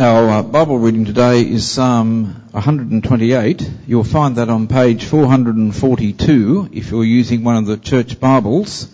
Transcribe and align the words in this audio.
Our 0.00 0.30
uh, 0.30 0.42
Bible 0.44 0.78
reading 0.78 1.06
today 1.06 1.40
is 1.40 1.68
Psalm 1.68 2.44
128. 2.52 3.68
You'll 3.88 4.04
find 4.04 4.36
that 4.36 4.48
on 4.48 4.68
page 4.68 5.04
442 5.04 6.68
if 6.72 6.92
you're 6.92 7.02
using 7.02 7.42
one 7.42 7.56
of 7.56 7.66
the 7.66 7.76
church 7.78 8.20
Bibles. 8.20 8.88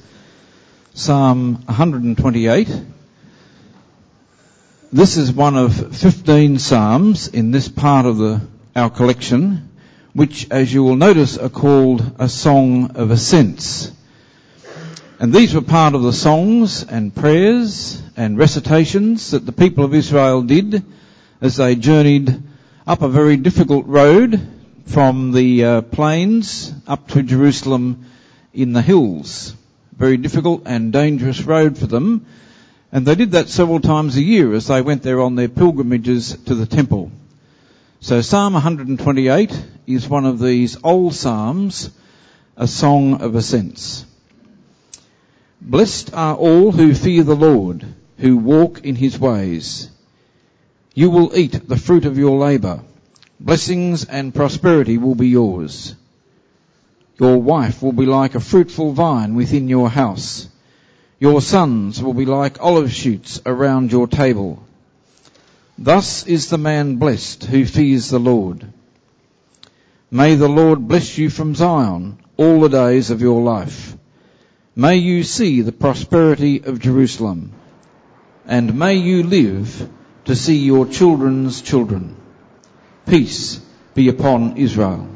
Psalm 0.95 1.57
128. 1.67 2.69
This 4.95 5.19
is 5.19 5.31
one 5.31 5.59
of 5.59 5.95
15 5.95 6.59
psalms 6.59 7.29
in 7.29 7.51
this 7.51 7.69
part 7.69 8.07
of 8.07 8.17
the, 8.17 8.41
our 8.75 8.89
collection, 8.89 9.69
which 10.15 10.51
as 10.51 10.73
you 10.73 10.85
will 10.85 10.97
notice 10.97 11.37
are 11.37 11.51
called 11.51 12.15
a 12.19 12.31
song 12.31 12.93
of 12.97 13.11
ascents. 13.11 13.93
And 15.21 15.33
these 15.33 15.55
were 15.55 15.61
part 15.61 15.95
of 15.95 16.03
the 16.03 16.13
songs 16.13 16.83
and 16.83 17.15
prayers 17.15 18.03
and 18.17 18.37
recitations 18.37 19.31
that 19.31 19.47
the 19.47 19.53
people 19.53 19.85
of 19.85 19.95
Israel 19.95 20.43
did 20.43 20.83
as 21.41 21.57
they 21.57 21.77
journeyed 21.77 22.43
up 22.85 23.01
a 23.01 23.09
very 23.09 23.37
difficult 23.37 23.87
road 23.87 24.41
from 24.87 25.31
the 25.31 25.65
uh, 25.65 25.81
plains 25.83 26.75
up 26.89 27.09
to 27.09 27.23
Jerusalem 27.23 28.07
in 28.53 28.73
the 28.73 28.83
hills. 28.83 29.55
Very 29.97 30.17
difficult 30.17 30.63
and 30.67 30.93
dangerous 30.93 31.43
road 31.43 31.79
for 31.79 31.87
them. 31.87 32.27
And 32.91 33.07
they 33.07 33.15
did 33.15 33.33
that 33.33 33.49
several 33.49 33.81
times 33.81 34.17
a 34.17 34.23
year 34.23 34.53
as 34.53 34.67
they 34.67 34.83
went 34.83 35.05
there 35.05 35.21
on 35.21 35.37
their 35.37 35.49
pilgrimages 35.49 36.37
to 36.47 36.57
the 36.57 36.67
temple. 36.67 37.13
So 38.01 38.21
Psalm 38.21 38.55
128 38.55 39.65
is 39.87 40.09
one 40.09 40.27
of 40.27 40.41
these 40.41 40.77
old 40.83 41.15
psalms, 41.15 41.91
a 42.57 42.67
song 42.67 43.23
of 43.23 43.37
ascents. 43.37 44.07
Blessed 45.67 46.13
are 46.13 46.37
all 46.37 46.73
who 46.73 46.95
fear 46.95 47.23
the 47.23 47.35
Lord, 47.35 47.87
who 48.19 48.37
walk 48.37 48.85
in 48.85 48.97
his 48.97 49.19
ways. 49.19 49.89
You 50.93 51.09
will 51.09 51.35
eat 51.35 51.67
the 51.67 51.79
fruit 51.79 52.05
of 52.05 52.19
your 52.19 52.39
labour. 52.39 52.83
Blessings 53.41 54.05
and 54.05 54.35
prosperity 54.35 54.99
will 54.99 55.15
be 55.15 55.29
yours. 55.29 55.95
Your 57.19 57.39
wife 57.41 57.83
will 57.83 57.93
be 57.93 58.05
like 58.05 58.35
a 58.35 58.41
fruitful 58.41 58.93
vine 58.93 59.37
within 59.37 59.69
your 59.69 59.89
house. 59.89 60.49
Your 61.19 61.41
sons 61.41 62.03
will 62.03 62.13
be 62.13 62.27
like 62.27 62.63
olive 62.63 62.93
shoots 62.93 63.41
around 63.47 63.91
your 63.91 64.07
table. 64.07 64.63
Thus 65.79 66.27
is 66.27 66.51
the 66.51 66.59
man 66.59 66.97
blessed 66.97 67.45
who 67.45 67.65
fears 67.65 68.11
the 68.11 68.21
Lord. 68.21 68.67
May 70.11 70.35
the 70.35 70.49
Lord 70.49 70.87
bless 70.87 71.17
you 71.17 71.31
from 71.31 71.55
Zion 71.55 72.19
all 72.37 72.61
the 72.61 72.69
days 72.69 73.11
of 73.11 73.23
your 73.23 73.41
life. 73.41 73.97
May 74.77 74.97
you 74.97 75.23
see 75.23 75.61
the 75.61 75.71
prosperity 75.71 76.65
of 76.65 76.81
Jerusalem, 76.81 77.53
and 78.45 78.77
may 78.77 78.95
you 78.95 79.23
live 79.23 79.89
to 80.25 80.35
see 80.35 80.57
your 80.57 80.87
children's 80.87 81.63
children. 81.63 82.17
Peace 83.07 83.61
be 83.95 84.09
upon 84.09 84.57
Israel. 84.57 85.09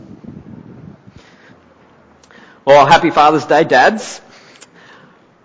Well, 2.64 2.86
happy 2.86 3.10
Father's 3.10 3.46
Day, 3.46 3.64
dads. 3.64 4.20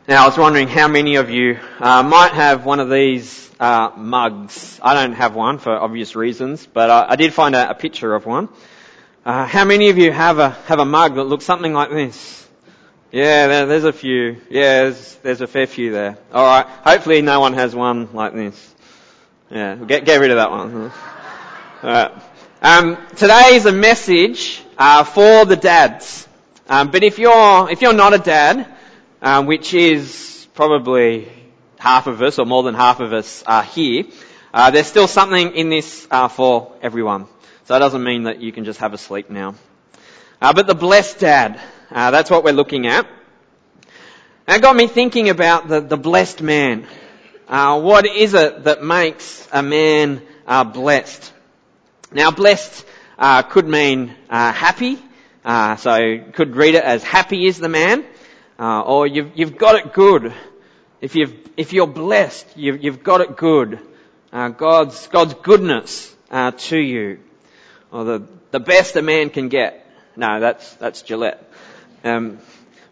Now, 0.07 0.25
I 0.25 0.27
was 0.27 0.37
wondering 0.37 0.67
how 0.67 0.87
many 0.87 1.15
of 1.15 1.31
you 1.31 1.57
uh, 1.79 2.03
might 2.03 2.33
have 2.33 2.65
one 2.65 2.79
of 2.79 2.91
these 2.91 3.49
uh, 3.59 3.93
mugs. 3.97 4.79
I 4.83 4.93
don't 4.93 5.13
have 5.13 5.33
one 5.33 5.57
for 5.57 5.71
obvious 5.71 6.15
reasons, 6.15 6.67
but 6.67 6.91
I, 6.91 7.13
I 7.13 7.15
did 7.15 7.33
find 7.33 7.55
a, 7.55 7.71
a, 7.71 7.73
picture 7.73 8.13
of 8.13 8.27
one. 8.27 8.49
Uh, 9.25 9.47
how 9.47 9.65
many 9.65 9.89
of 9.89 9.97
you 9.97 10.11
have 10.11 10.37
a 10.37 10.49
have 10.67 10.79
a 10.79 10.85
mug 10.85 11.15
that 11.15 11.23
looks 11.23 11.45
something 11.45 11.73
like 11.73 11.89
this? 11.89 12.42
Yeah, 13.13 13.65
there's 13.65 13.83
a 13.83 13.93
few. 13.93 14.41
Yeah, 14.49 14.85
there's, 14.85 15.15
there's 15.17 15.41
a 15.41 15.45
fair 15.45 15.67
few 15.67 15.91
there. 15.91 16.17
Alright, 16.33 16.65
hopefully 16.65 17.21
no 17.21 17.39
one 17.39 17.53
has 17.53 17.75
one 17.75 18.11
like 18.11 18.33
this. 18.33 18.75
Yeah, 19.51 19.75
get, 19.75 20.03
get 20.03 20.19
rid 20.19 20.31
of 20.31 20.37
that 20.37 20.49
one. 20.49 20.91
Alright. 21.83 22.11
Um, 22.59 22.97
today 23.15 23.49
is 23.53 23.67
a 23.67 23.71
message, 23.71 24.63
uh, 24.79 25.03
for 25.03 25.45
the 25.45 25.55
dads. 25.55 26.27
Um, 26.67 26.89
but 26.89 27.03
if 27.03 27.19
you're, 27.19 27.69
if 27.69 27.83
you're 27.83 27.93
not 27.93 28.15
a 28.15 28.17
dad, 28.17 28.75
um, 29.21 29.45
which 29.45 29.75
is 29.75 30.47
probably 30.55 31.31
half 31.77 32.07
of 32.07 32.19
us 32.23 32.39
or 32.39 32.47
more 32.47 32.63
than 32.63 32.73
half 32.73 32.99
of 32.99 33.13
us 33.13 33.43
are 33.45 33.61
here, 33.61 34.05
uh, 34.55 34.71
there's 34.71 34.87
still 34.87 35.07
something 35.07 35.55
in 35.55 35.69
this, 35.69 36.07
uh, 36.09 36.29
for 36.29 36.73
everyone. 36.81 37.27
So 37.65 37.75
it 37.75 37.79
doesn't 37.79 38.03
mean 38.03 38.23
that 38.23 38.41
you 38.41 38.51
can 38.51 38.65
just 38.65 38.79
have 38.79 38.93
a 38.93 38.97
sleep 38.97 39.29
now. 39.29 39.53
Uh, 40.41 40.51
but 40.51 40.65
the 40.65 40.73
blessed 40.73 41.19
dad, 41.19 41.61
uh, 41.93 42.09
that's 42.09 42.31
what 42.31 42.43
we're 42.43 42.53
looking 42.53 42.87
at. 42.87 43.07
That 44.47 44.63
got 44.63 44.75
me 44.75 44.87
thinking 44.87 45.29
about 45.29 45.67
the, 45.67 45.79
the 45.79 45.95
blessed 45.95 46.41
man. 46.41 46.87
Uh, 47.47 47.79
what 47.79 48.07
is 48.07 48.33
it 48.33 48.63
that 48.63 48.83
makes 48.83 49.47
a 49.51 49.61
man 49.61 50.23
uh, 50.47 50.63
blessed? 50.63 51.31
Now, 52.11 52.31
blessed 52.31 52.83
uh, 53.19 53.43
could 53.43 53.67
mean 53.67 54.15
uh, 54.27 54.51
happy, 54.51 54.97
uh, 55.45 55.75
so 55.75 56.19
could 56.33 56.55
read 56.55 56.73
it 56.73 56.83
as 56.83 57.03
happy 57.03 57.45
is 57.45 57.59
the 57.59 57.69
man, 57.69 58.03
or 58.57 59.05
you've 59.05 59.31
you've 59.35 59.57
got 59.57 59.75
it 59.75 59.93
good. 59.93 60.33
If 60.99 61.15
you've 61.15 61.35
if 61.57 61.73
you're 61.73 61.85
blessed, 61.85 62.47
you've 62.55 62.83
you've 62.83 63.03
got 63.03 63.21
it 63.21 63.37
good. 63.37 63.79
God's 64.31 65.07
God's 65.07 65.35
goodness 65.35 66.15
to 66.31 66.77
you, 66.77 67.19
or 67.91 68.03
the 68.03 68.27
the 68.49 68.59
best 68.59 68.95
a 68.95 69.03
man 69.03 69.29
can 69.29 69.49
get. 69.49 69.85
No, 70.15 70.39
that's 70.39 70.73
that's 70.75 71.03
Gillette. 71.03 71.51
Um, 72.03 72.39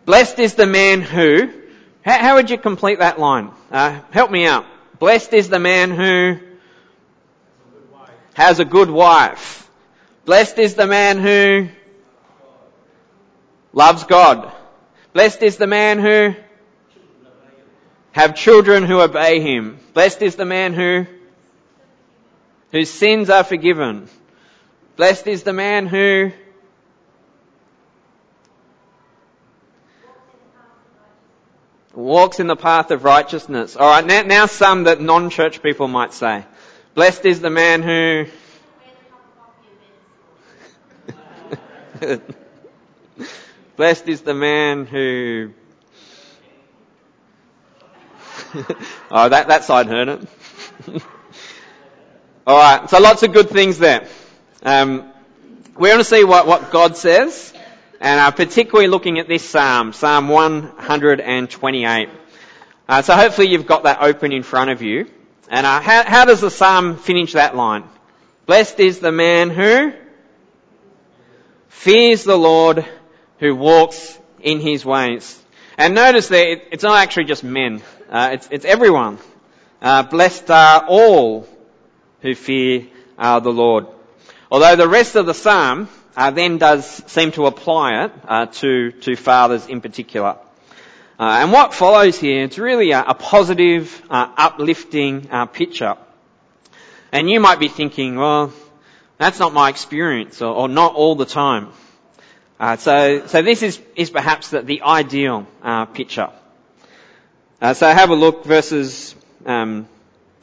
blessed 0.05 0.39
is 0.39 0.55
the 0.55 0.67
man 0.67 1.01
who. 1.01 1.51
How, 2.03 2.17
how, 2.17 2.35
would 2.35 2.49
you 2.49 2.57
complete 2.57 2.99
that 2.99 3.19
line? 3.19 3.51
Uh, 3.69 3.99
help 4.11 4.31
me 4.31 4.45
out. 4.45 4.65
Blessed 4.99 5.33
is 5.33 5.49
the 5.49 5.59
man 5.59 5.91
who 5.91 6.39
has 8.33 8.59
a 8.59 8.65
good 8.65 8.89
wife. 8.89 9.69
Blessed 10.25 10.59
is 10.59 10.75
the 10.75 10.87
man 10.87 11.19
who 11.19 11.67
loves 13.73 14.03
God. 14.05 14.51
Blessed 15.13 15.43
is 15.43 15.57
the 15.57 15.67
man 15.67 15.99
who 15.99 16.33
have 18.13 18.35
children 18.35 18.83
who 18.83 19.01
obey 19.01 19.41
him. 19.41 19.79
Blessed 19.93 20.21
is 20.21 20.35
the 20.35 20.45
man 20.45 20.73
who 20.73 21.05
whose 22.71 22.89
sins 22.89 23.29
are 23.29 23.43
forgiven. 23.43 24.07
Blessed 24.95 25.27
is 25.27 25.43
the 25.43 25.53
man 25.53 25.87
who 25.87 26.31
Walks 31.93 32.39
in 32.39 32.47
the 32.47 32.55
path 32.55 32.91
of 32.91 33.03
righteousness. 33.03 33.75
Alright, 33.75 34.05
now, 34.05 34.21
now 34.21 34.45
some 34.45 34.85
that 34.85 35.01
non-church 35.01 35.61
people 35.61 35.89
might 35.89 36.13
say. 36.13 36.45
Blessed 36.95 37.25
is 37.25 37.41
the 37.41 37.49
man 37.49 37.81
who... 37.81 38.27
Blessed 43.75 44.07
is 44.07 44.21
the 44.21 44.33
man 44.33 44.85
who... 44.85 45.51
oh, 49.11 49.29
that, 49.29 49.49
that 49.49 49.65
side 49.65 49.87
heard 49.87 50.07
it. 50.07 50.27
Alright, 52.47 52.89
so 52.89 52.99
lots 52.99 53.23
of 53.23 53.33
good 53.33 53.49
things 53.49 53.77
there. 53.77 54.07
Um, 54.63 55.11
we 55.77 55.89
want 55.89 55.99
to 55.99 56.05
see 56.05 56.23
what, 56.23 56.47
what 56.47 56.71
God 56.71 56.95
says 56.95 57.53
and 58.01 58.19
uh, 58.19 58.31
particularly 58.31 58.87
looking 58.87 59.19
at 59.19 59.27
this 59.27 59.47
psalm, 59.47 59.93
Psalm 59.93 60.27
128. 60.27 62.09
Uh, 62.89 63.01
so 63.03 63.13
hopefully 63.13 63.47
you've 63.47 63.67
got 63.67 63.83
that 63.83 64.01
open 64.01 64.33
in 64.33 64.41
front 64.41 64.71
of 64.71 64.81
you. 64.81 65.07
And 65.49 65.67
uh, 65.67 65.79
how, 65.81 66.03
how 66.03 66.25
does 66.25 66.41
the 66.41 66.49
psalm 66.49 66.97
finish 66.97 67.33
that 67.33 67.55
line? 67.55 67.83
Blessed 68.47 68.79
is 68.79 68.99
the 68.99 69.11
man 69.11 69.51
who 69.51 69.93
fears 71.67 72.23
the 72.23 72.35
Lord, 72.35 72.83
who 73.37 73.55
walks 73.55 74.17
in 74.41 74.59
his 74.59 74.83
ways. 74.83 75.39
And 75.77 75.93
notice 75.93 76.27
there, 76.27 76.53
it, 76.53 76.69
it's 76.71 76.83
not 76.83 76.97
actually 76.97 77.25
just 77.25 77.43
men. 77.43 77.83
Uh, 78.09 78.31
it's, 78.33 78.49
it's 78.49 78.65
everyone. 78.65 79.19
Uh, 79.79 80.01
blessed 80.01 80.49
are 80.49 80.85
all 80.87 81.47
who 82.21 82.33
fear 82.33 82.87
uh, 83.19 83.39
the 83.39 83.51
Lord. 83.51 83.85
Although 84.51 84.75
the 84.75 84.87
rest 84.87 85.15
of 85.15 85.27
the 85.27 85.35
psalm 85.35 85.87
uh, 86.15 86.31
then 86.31 86.57
does 86.57 86.85
seem 87.07 87.31
to 87.33 87.45
apply 87.45 88.05
it 88.05 88.11
uh, 88.27 88.45
to 88.47 88.91
to 88.91 89.15
fathers 89.15 89.67
in 89.67 89.81
particular. 89.81 90.37
Uh, 91.19 91.39
and 91.41 91.51
what 91.51 91.73
follows 91.73 92.19
here, 92.19 92.43
it's 92.43 92.57
really 92.57 92.91
a, 92.91 93.03
a 93.03 93.13
positive, 93.13 94.01
uh, 94.09 94.27
uplifting 94.37 95.29
uh, 95.29 95.45
picture. 95.45 95.95
And 97.11 97.29
you 97.29 97.39
might 97.39 97.59
be 97.59 97.67
thinking, 97.67 98.15
well, 98.15 98.51
that's 99.19 99.37
not 99.37 99.53
my 99.53 99.69
experience, 99.69 100.41
or, 100.41 100.51
or 100.53 100.67
not 100.67 100.95
all 100.95 101.15
the 101.15 101.25
time. 101.25 101.69
So, 102.77 103.25
so 103.25 103.41
this 103.41 103.63
is 103.63 103.79
is 103.95 104.11
perhaps 104.11 104.49
the, 104.49 104.61
the 104.61 104.81
ideal 104.83 105.47
picture. 105.93 106.29
so 107.73 107.87
have 107.87 108.11
a 108.11 108.15
look, 108.15 108.45
verses 108.45 109.15
um, 109.45 109.87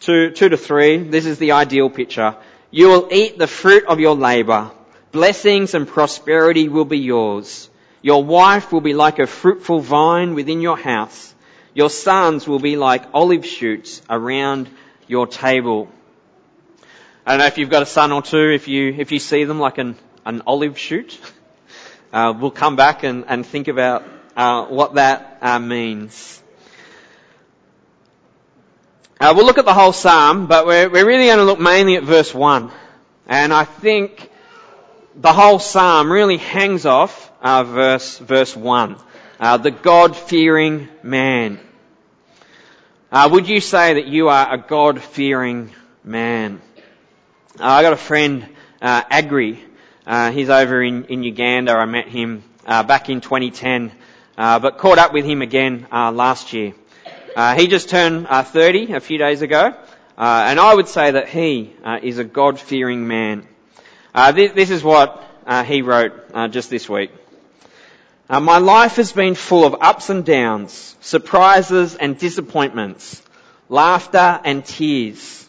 two 0.00 0.30
two 0.30 0.48
to 0.48 0.56
three. 0.56 0.96
This 0.98 1.26
is 1.26 1.38
the 1.38 1.52
ideal 1.52 1.90
picture. 1.90 2.36
You 2.70 2.88
will 2.88 3.08
eat 3.12 3.38
the 3.38 3.46
fruit 3.46 3.84
of 3.86 4.00
your 4.00 4.16
labour 4.16 4.72
Blessings 5.10 5.74
and 5.74 5.88
prosperity 5.88 6.68
will 6.68 6.84
be 6.84 6.98
yours. 6.98 7.70
Your 8.02 8.22
wife 8.22 8.72
will 8.72 8.80
be 8.80 8.94
like 8.94 9.18
a 9.18 9.26
fruitful 9.26 9.80
vine 9.80 10.34
within 10.34 10.60
your 10.60 10.76
house. 10.76 11.34
Your 11.74 11.90
sons 11.90 12.46
will 12.46 12.58
be 12.58 12.76
like 12.76 13.04
olive 13.14 13.46
shoots 13.46 14.02
around 14.10 14.68
your 15.06 15.26
table. 15.26 15.88
I 17.26 17.32
don't 17.32 17.40
know 17.40 17.46
if 17.46 17.58
you've 17.58 17.70
got 17.70 17.82
a 17.82 17.86
son 17.86 18.12
or 18.12 18.22
two, 18.22 18.50
if 18.50 18.68
you, 18.68 18.94
if 18.96 19.12
you 19.12 19.18
see 19.18 19.44
them 19.44 19.58
like 19.58 19.78
an, 19.78 19.96
an 20.24 20.42
olive 20.46 20.78
shoot, 20.78 21.18
uh, 22.12 22.34
we'll 22.38 22.50
come 22.50 22.76
back 22.76 23.02
and, 23.02 23.24
and 23.28 23.44
think 23.44 23.68
about 23.68 24.04
uh, 24.36 24.66
what 24.66 24.94
that 24.94 25.38
uh, 25.40 25.58
means. 25.58 26.42
Uh, 29.20 29.34
we'll 29.36 29.46
look 29.46 29.58
at 29.58 29.64
the 29.64 29.74
whole 29.74 29.92
psalm, 29.92 30.46
but 30.46 30.64
we're, 30.64 30.88
we're 30.88 31.06
really 31.06 31.26
going 31.26 31.38
to 31.38 31.44
look 31.44 31.58
mainly 31.58 31.96
at 31.96 32.04
verse 32.04 32.32
1. 32.32 32.70
And 33.26 33.52
I 33.52 33.64
think 33.64 34.30
the 35.20 35.32
whole 35.32 35.58
psalm 35.58 36.12
really 36.12 36.36
hangs 36.36 36.86
off 36.86 37.32
uh, 37.42 37.64
verse, 37.64 38.18
verse 38.18 38.56
1. 38.56 38.96
Uh, 39.40 39.56
the 39.56 39.72
God-fearing 39.72 40.88
man. 41.02 41.58
Uh, 43.10 43.28
would 43.32 43.48
you 43.48 43.60
say 43.60 43.94
that 43.94 44.06
you 44.06 44.28
are 44.28 44.54
a 44.54 44.58
God-fearing 44.58 45.72
man? 46.04 46.60
Uh, 47.58 47.64
I 47.64 47.82
got 47.82 47.92
a 47.92 47.96
friend, 47.96 48.46
uh, 48.80 49.02
Agri. 49.10 49.64
Uh, 50.06 50.30
he's 50.30 50.50
over 50.50 50.82
in, 50.82 51.06
in 51.06 51.24
Uganda. 51.24 51.72
I 51.72 51.84
met 51.86 52.06
him 52.06 52.44
back 52.64 53.10
in 53.10 53.20
2010, 53.20 53.90
uh, 54.36 54.60
but 54.60 54.78
caught 54.78 54.98
up 54.98 55.12
with 55.12 55.24
him 55.24 55.42
again 55.42 55.88
last 55.90 56.52
year. 56.52 56.74
he 57.56 57.66
just 57.66 57.88
turned 57.88 58.28
30 58.28 58.92
a 58.92 59.00
few 59.00 59.18
days 59.18 59.42
ago, 59.42 59.74
and 60.16 60.60
I 60.60 60.74
would 60.74 60.88
say 60.88 61.10
that 61.10 61.28
he 61.28 61.74
is 62.02 62.18
a 62.18 62.24
God-fearing 62.24 63.08
man. 63.08 63.47
Uh, 64.18 64.32
this, 64.32 64.50
this, 64.50 64.70
is 64.70 64.82
what 64.82 65.22
uh, 65.46 65.62
he 65.62 65.80
wrote 65.80 66.12
uh, 66.34 66.48
just 66.48 66.70
this 66.70 66.88
week. 66.88 67.12
Uh, 68.28 68.40
my 68.40 68.58
life 68.58 68.96
has 68.96 69.12
been 69.12 69.36
full 69.36 69.64
of 69.64 69.76
ups 69.80 70.10
and 70.10 70.24
downs, 70.24 70.96
surprises 71.00 71.94
and 71.94 72.18
disappointments, 72.18 73.22
laughter 73.68 74.40
and 74.42 74.64
tears. 74.64 75.48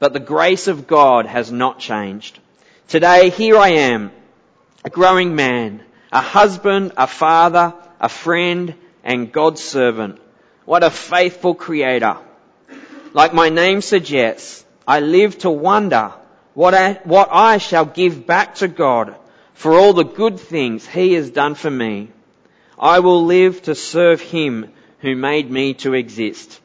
But 0.00 0.14
the 0.14 0.18
grace 0.18 0.66
of 0.66 0.88
God 0.88 1.26
has 1.26 1.52
not 1.52 1.78
changed. 1.78 2.40
Today, 2.88 3.30
here 3.30 3.56
I 3.56 3.68
am, 3.68 4.10
a 4.84 4.90
growing 4.90 5.36
man, 5.36 5.84
a 6.10 6.20
husband, 6.20 6.94
a 6.96 7.06
father, 7.06 7.72
a 8.00 8.08
friend, 8.08 8.74
and 9.04 9.30
God's 9.30 9.62
servant. 9.62 10.18
What 10.64 10.82
a 10.82 10.90
faithful 10.90 11.54
creator. 11.54 12.16
Like 13.12 13.32
my 13.32 13.48
name 13.48 13.80
suggests, 13.80 14.64
I 14.88 14.98
live 14.98 15.38
to 15.38 15.50
wonder 15.50 16.14
what 16.58 16.74
I, 16.74 16.94
what 17.04 17.28
I 17.30 17.58
shall 17.58 17.84
give 17.84 18.26
back 18.26 18.56
to 18.56 18.66
God 18.66 19.14
for 19.54 19.78
all 19.78 19.92
the 19.92 20.02
good 20.02 20.40
things 20.40 20.84
He 20.84 21.12
has 21.12 21.30
done 21.30 21.54
for 21.54 21.70
me. 21.70 22.10
I 22.76 22.98
will 22.98 23.26
live 23.26 23.62
to 23.62 23.76
serve 23.76 24.20
him 24.20 24.72
who 24.98 25.14
made 25.14 25.48
me 25.48 25.74
to 25.74 25.94
exist. 25.94 26.60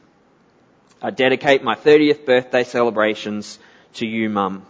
I 1.00 1.10
dedicate 1.10 1.62
my 1.62 1.76
30th 1.76 2.26
birthday 2.26 2.64
celebrations 2.64 3.60
to 3.92 4.04
you, 4.04 4.28
Mum. 4.28 4.66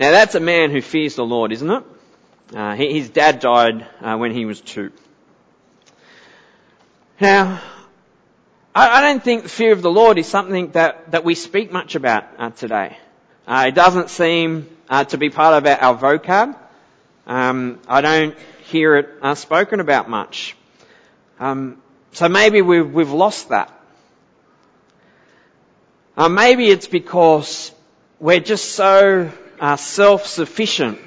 Now 0.00 0.10
that's 0.12 0.34
a 0.34 0.40
man 0.40 0.70
who 0.70 0.80
fears 0.80 1.16
the 1.16 1.26
Lord, 1.26 1.52
isn't 1.52 1.70
it? 1.70 1.84
Uh, 2.54 2.76
his 2.76 3.10
dad 3.10 3.40
died 3.40 3.86
uh, 4.00 4.16
when 4.16 4.32
he 4.32 4.46
was 4.46 4.62
two. 4.62 4.90
Now, 7.20 7.60
I, 8.74 9.02
don't 9.02 9.22
think 9.22 9.42
the 9.42 9.48
fear 9.50 9.72
of 9.72 9.82
the 9.82 9.90
Lord 9.90 10.16
is 10.16 10.26
something 10.26 10.70
that, 10.70 11.10
that 11.10 11.24
we 11.24 11.34
speak 11.34 11.70
much 11.70 11.94
about 11.94 12.24
uh, 12.38 12.48
today. 12.48 12.96
Uh, 13.48 13.64
it 13.68 13.74
doesn't 13.74 14.10
seem 14.10 14.68
uh, 14.90 15.04
to 15.04 15.16
be 15.16 15.30
part 15.30 15.54
of 15.54 15.66
our, 15.66 15.82
our 15.82 15.96
vocab. 15.96 16.54
Um, 17.26 17.80
I 17.88 18.02
don't 18.02 18.36
hear 18.64 18.96
it 18.96 19.08
uh, 19.22 19.34
spoken 19.36 19.80
about 19.80 20.10
much. 20.10 20.54
Um, 21.40 21.80
so 22.12 22.28
maybe 22.28 22.60
we've, 22.60 22.92
we've 22.92 23.10
lost 23.10 23.48
that. 23.48 23.72
Uh, 26.14 26.28
maybe 26.28 26.68
it's 26.68 26.88
because 26.88 27.72
we're 28.20 28.40
just 28.40 28.72
so 28.72 29.32
uh, 29.58 29.76
self-sufficient. 29.76 30.98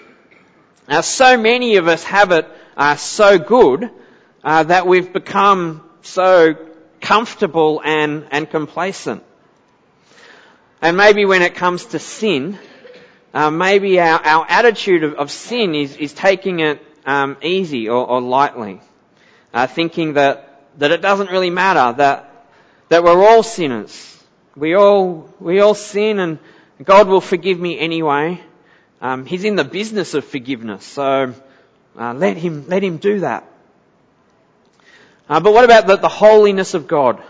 Uh, 0.87 1.03
so 1.03 1.37
many 1.37 1.75
of 1.75 1.87
us 1.87 2.03
have 2.05 2.31
it 2.31 2.47
so 2.97 3.37
good 3.37 3.87
uh, 4.43 4.63
that 4.63 4.87
we've 4.87 5.13
become 5.13 5.87
so 6.01 6.55
comfortable 7.01 7.83
and, 7.85 8.25
and 8.31 8.49
complacent. 8.49 9.23
And 10.81 10.97
maybe 10.97 11.25
when 11.25 11.43
it 11.43 11.53
comes 11.53 11.85
to 11.87 11.99
sin, 11.99 12.57
uh, 13.33 13.51
maybe 13.51 13.99
our, 13.99 14.19
our 14.19 14.45
attitude 14.49 15.03
of, 15.03 15.13
of 15.13 15.31
sin 15.31 15.75
is, 15.75 15.95
is 15.95 16.11
taking 16.11 16.59
it 16.59 16.83
um, 17.05 17.37
easy 17.41 17.87
or, 17.87 18.05
or 18.05 18.21
lightly, 18.21 18.81
uh, 19.53 19.67
thinking 19.67 20.13
that 20.13 20.47
that 20.77 20.91
it 20.91 21.01
doesn't 21.01 21.29
really 21.29 21.49
matter 21.49 21.97
that 21.97 22.47
that 22.89 23.03
we're 23.03 23.23
all 23.23 23.43
sinners. 23.43 24.07
We 24.55 24.75
all 24.75 25.29
we 25.39 25.59
all 25.59 25.75
sin, 25.75 26.19
and 26.19 26.39
God 26.83 27.07
will 27.07 27.21
forgive 27.21 27.59
me 27.59 27.79
anyway. 27.79 28.41
Um, 29.01 29.25
he's 29.25 29.43
in 29.43 29.55
the 29.55 29.63
business 29.63 30.13
of 30.13 30.25
forgiveness, 30.25 30.83
so 30.85 31.33
uh, 31.97 32.13
let 32.13 32.37
him 32.37 32.67
let 32.67 32.83
him 32.83 32.97
do 32.97 33.19
that. 33.21 33.47
Uh, 35.29 35.39
but 35.39 35.53
what 35.53 35.63
about 35.63 35.87
the, 35.87 35.95
the 35.95 36.09
holiness 36.09 36.73
of 36.73 36.87
God, 36.87 37.23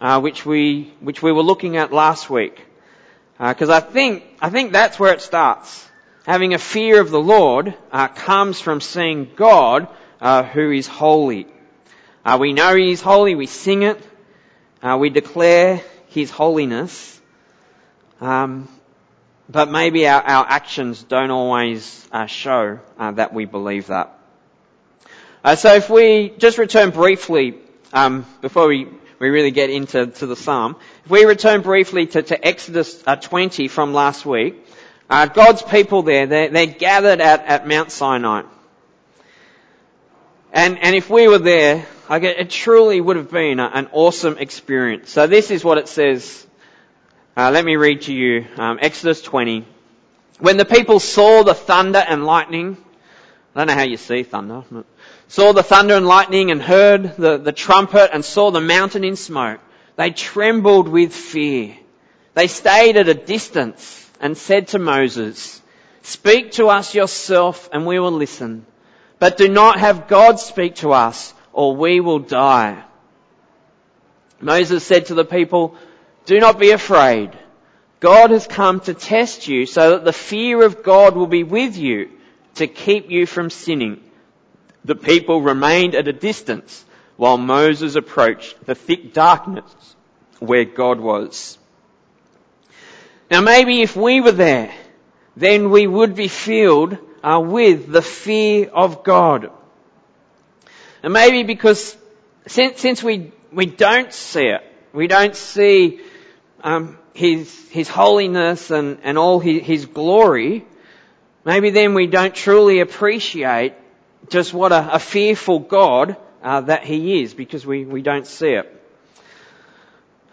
uh, 0.00 0.20
which 0.20 0.46
we 0.46 0.94
which 1.00 1.22
we 1.22 1.32
were 1.32 1.42
looking 1.42 1.76
at 1.76 1.92
last 1.92 2.30
week? 2.30 2.67
Because 3.38 3.68
uh, 3.68 3.76
I 3.76 3.80
think 3.80 4.24
I 4.40 4.50
think 4.50 4.72
that's 4.72 4.98
where 4.98 5.12
it 5.12 5.20
starts 5.20 5.88
having 6.28 6.52
a 6.52 6.58
fear 6.58 7.00
of 7.00 7.10
the 7.10 7.20
Lord 7.20 7.74
uh, 7.90 8.08
comes 8.08 8.60
from 8.60 8.82
seeing 8.82 9.30
God 9.34 9.88
uh, 10.20 10.42
who 10.42 10.70
is 10.70 10.86
holy. 10.86 11.46
Uh, 12.22 12.36
we 12.38 12.52
know 12.52 12.76
He 12.76 12.92
is 12.92 13.00
holy, 13.00 13.34
we 13.34 13.46
sing 13.46 13.82
it, 13.82 13.98
uh, 14.82 14.98
we 15.00 15.08
declare 15.08 15.80
His 16.08 16.30
holiness, 16.30 17.18
um, 18.20 18.68
but 19.48 19.70
maybe 19.70 20.06
our, 20.06 20.20
our, 20.20 20.46
actions 20.46 21.02
don't 21.02 21.30
always 21.30 22.06
uh, 22.12 22.26
show 22.26 22.78
uh, 22.98 23.12
that 23.12 23.32
we 23.32 23.46
believe 23.46 23.86
that. 23.86 24.14
so 25.56 25.74
if 25.76 25.88
we 25.88 26.34
just 26.36 26.58
return 26.58 26.90
briefly 26.90 27.54
um, 27.94 28.26
before 28.42 28.68
we 28.68 28.88
we 29.18 29.28
really 29.30 29.50
get 29.50 29.70
into 29.70 30.06
to 30.06 30.26
the 30.26 30.36
psalm. 30.36 30.76
If 31.04 31.10
we 31.10 31.24
return 31.24 31.62
briefly 31.62 32.06
to, 32.06 32.22
to 32.22 32.46
Exodus 32.46 33.02
20 33.02 33.68
from 33.68 33.92
last 33.92 34.24
week, 34.24 34.64
uh, 35.10 35.26
God's 35.26 35.62
people 35.62 36.02
there, 36.02 36.26
they're, 36.26 36.48
they're 36.50 36.66
gathered 36.66 37.20
at, 37.20 37.44
at 37.46 37.66
Mount 37.66 37.90
Sinai. 37.90 38.42
And, 40.52 40.78
and 40.78 40.94
if 40.94 41.10
we 41.10 41.28
were 41.28 41.38
there, 41.38 41.86
like 42.08 42.22
it, 42.22 42.38
it 42.38 42.50
truly 42.50 43.00
would 43.00 43.16
have 43.16 43.30
been 43.30 43.60
a, 43.60 43.66
an 43.66 43.88
awesome 43.92 44.38
experience. 44.38 45.10
So 45.10 45.26
this 45.26 45.50
is 45.50 45.64
what 45.64 45.78
it 45.78 45.88
says. 45.88 46.46
Uh, 47.36 47.50
let 47.50 47.64
me 47.64 47.76
read 47.76 48.02
to 48.02 48.14
you 48.14 48.46
um, 48.56 48.78
Exodus 48.80 49.20
20. 49.22 49.66
When 50.40 50.56
the 50.56 50.64
people 50.64 51.00
saw 51.00 51.42
the 51.42 51.54
thunder 51.54 51.98
and 51.98 52.24
lightning, 52.24 52.76
I 53.54 53.60
don't 53.60 53.68
know 53.68 53.74
how 53.74 53.82
you 53.82 53.96
see 53.96 54.22
thunder, 54.22 54.62
saw 55.28 55.52
the 55.52 55.62
thunder 55.62 55.94
and 55.94 56.06
lightning 56.06 56.50
and 56.50 56.60
heard 56.60 57.16
the, 57.16 57.38
the 57.38 57.52
trumpet 57.52 58.10
and 58.12 58.24
saw 58.24 58.50
the 58.50 58.60
mountain 58.60 59.04
in 59.04 59.16
smoke, 59.16 59.60
they 59.96 60.10
trembled 60.10 60.88
with 60.88 61.14
fear. 61.14 61.76
They 62.34 62.46
stayed 62.46 62.96
at 62.96 63.08
a 63.08 63.14
distance 63.14 64.10
and 64.20 64.36
said 64.36 64.68
to 64.68 64.78
Moses, 64.78 65.60
Speak 66.02 66.52
to 66.52 66.68
us 66.68 66.94
yourself 66.94 67.68
and 67.72 67.86
we 67.86 67.98
will 67.98 68.12
listen. 68.12 68.64
But 69.18 69.36
do 69.36 69.48
not 69.48 69.78
have 69.78 70.08
God 70.08 70.40
speak 70.40 70.76
to 70.76 70.92
us 70.92 71.34
or 71.52 71.76
we 71.76 72.00
will 72.00 72.20
die. 72.20 72.82
Moses 74.40 74.84
said 74.84 75.06
to 75.06 75.14
the 75.14 75.24
people, 75.24 75.76
Do 76.24 76.38
not 76.38 76.58
be 76.58 76.70
afraid. 76.70 77.36
God 78.00 78.30
has 78.30 78.46
come 78.46 78.80
to 78.80 78.94
test 78.94 79.48
you 79.48 79.66
so 79.66 79.90
that 79.90 80.04
the 80.04 80.12
fear 80.12 80.62
of 80.62 80.82
God 80.82 81.16
will 81.16 81.26
be 81.26 81.42
with 81.42 81.76
you 81.76 82.10
to 82.54 82.66
keep 82.66 83.10
you 83.10 83.26
from 83.26 83.50
sinning. 83.50 84.00
The 84.84 84.94
people 84.94 85.42
remained 85.42 85.94
at 85.94 86.08
a 86.08 86.12
distance 86.12 86.84
while 87.16 87.36
Moses 87.36 87.96
approached 87.96 88.64
the 88.64 88.74
thick 88.74 89.12
darkness 89.12 89.96
where 90.38 90.64
God 90.64 91.00
was. 91.00 91.58
Now 93.30 93.40
maybe 93.40 93.82
if 93.82 93.96
we 93.96 94.20
were 94.20 94.32
there, 94.32 94.72
then 95.36 95.70
we 95.70 95.86
would 95.86 96.14
be 96.14 96.28
filled 96.28 96.96
uh, 97.22 97.40
with 97.44 97.90
the 97.90 98.02
fear 98.02 98.68
of 98.68 99.02
God. 99.04 99.50
And 101.02 101.12
maybe 101.12 101.42
because 101.42 101.96
since, 102.46 102.80
since 102.80 103.02
we, 103.02 103.32
we 103.52 103.66
don't 103.66 104.12
see 104.12 104.46
it, 104.46 104.62
we 104.92 105.06
don't 105.06 105.36
see 105.36 106.00
um, 106.62 106.98
his, 107.12 107.68
his 107.68 107.88
holiness 107.88 108.70
and, 108.70 108.98
and 109.02 109.18
all 109.18 109.40
his, 109.40 109.62
his 109.62 109.86
glory, 109.86 110.64
maybe 111.44 111.70
then 111.70 111.94
we 111.94 112.06
don't 112.06 112.34
truly 112.34 112.80
appreciate 112.80 113.74
just 114.30 114.52
what 114.54 114.72
a, 114.72 114.94
a 114.94 114.98
fearful 114.98 115.58
God 115.58 116.16
uh, 116.42 116.60
that 116.62 116.84
he 116.84 117.22
is 117.22 117.34
because 117.34 117.66
we, 117.66 117.84
we 117.84 118.02
don't 118.02 118.26
see 118.26 118.50
it. 118.50 118.74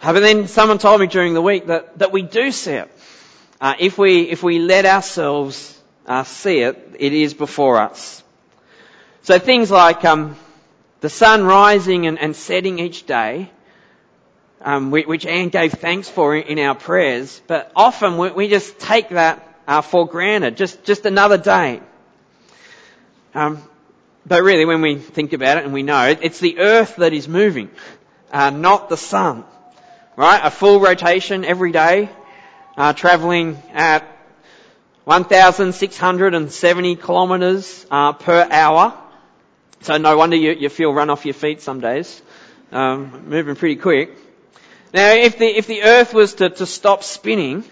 But 0.02 0.20
then 0.20 0.48
someone 0.48 0.78
told 0.78 1.02
me 1.02 1.08
during 1.08 1.34
the 1.34 1.42
week 1.42 1.68
that, 1.68 1.98
that 2.00 2.12
we 2.12 2.22
do 2.22 2.52
see 2.52 2.74
it. 2.74 2.92
Uh, 3.60 3.74
if 3.80 3.98
we 3.98 4.30
if 4.30 4.44
we 4.44 4.60
let 4.60 4.86
ourselves 4.86 5.82
uh, 6.06 6.24
see 6.24 6.60
it, 6.60 6.96
it 7.00 7.14
is 7.14 7.34
before 7.34 7.80
us. 7.80 8.22
So 9.24 9.40
things 9.40 9.72
like 9.72 10.06
um, 10.06 10.36
the 11.02 11.10
sun 11.10 11.46
rising 11.46 12.06
and, 12.06 12.20
and 12.20 12.36
setting 12.36 12.80
each 12.80 13.06
day, 13.06 13.50
um, 14.62 14.92
which 14.92 15.26
Anne 15.26 15.50
gave 15.50 15.74
thanks 15.74 16.10
for 16.10 16.36
in 16.36 16.60
our 16.60 16.76
prayers, 16.76 17.42
but 17.48 17.72
often 17.76 18.18
we, 18.18 18.32
we 18.32 18.48
just 18.50 18.78
take 18.78 19.10
that 19.10 19.42
uh, 19.68 19.82
for 19.82 20.06
granted. 20.08 20.58
Just, 20.58 20.84
just 20.84 21.06
another 21.06 21.38
day. 21.38 21.82
Um, 23.34 23.64
but 24.26 24.44
really, 24.44 24.66
when 24.66 24.82
we 24.82 24.96
think 24.96 25.34
about 25.34 25.58
it 25.58 25.66
and 25.66 25.74
we 25.74 25.84
know 25.84 26.08
it, 26.08 26.20
it's 26.22 26.40
the 26.40 26.60
earth 26.60 26.96
that 26.96 27.14
is 27.14 27.28
moving, 27.28 27.70
uh, 28.32 28.50
not 28.50 28.90
the 28.90 28.98
sun. 28.98 29.44
Right? 30.16 30.40
A 30.44 30.50
full 30.50 30.80
rotation 30.80 31.46
every 31.46 31.72
day, 31.72 32.10
uh, 32.78 32.94
traveling 32.94 33.62
at 33.74 34.08
1,670 35.04 36.96
kilometres 36.96 37.86
uh, 37.92 38.14
per 38.14 38.48
hour. 38.50 38.98
So 39.82 39.98
no 39.98 40.18
wonder 40.18 40.36
you, 40.36 40.54
you 40.54 40.70
feel 40.70 40.92
run 40.92 41.12
off 41.12 41.26
your 41.26 41.36
feet 41.36 41.62
some 41.62 41.80
days. 41.80 42.22
Um, 42.72 43.30
moving 43.30 43.56
pretty 43.56 43.76
quick. 43.76 44.18
Now, 44.94 45.12
if 45.12 45.38
the 45.38 45.46
if 45.46 45.68
the 45.68 45.84
Earth 45.84 46.14
was 46.14 46.36
to, 46.36 46.50
to 46.50 46.66
stop 46.66 47.04
spinning, 47.04 47.64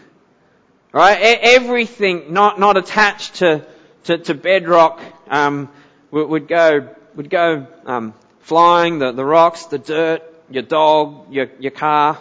right, 0.92 1.18
everything 1.42 2.34
not 2.34 2.60
not 2.60 2.78
attached 2.78 3.36
to 3.36 3.66
to, 4.04 4.18
to 4.18 4.34
bedrock 4.34 5.02
um, 5.30 5.70
would, 6.14 6.48
go 6.48 6.90
would 7.16 7.30
go 7.30 7.68
um, 7.86 8.14
flying. 8.42 9.00
The 9.00 9.12
the 9.12 9.26
rocks, 9.26 9.66
the 9.66 9.80
dirt, 9.80 10.22
your 10.50 10.64
dog, 10.64 11.34
your 11.34 11.50
your 11.60 11.72
car. 11.72 12.18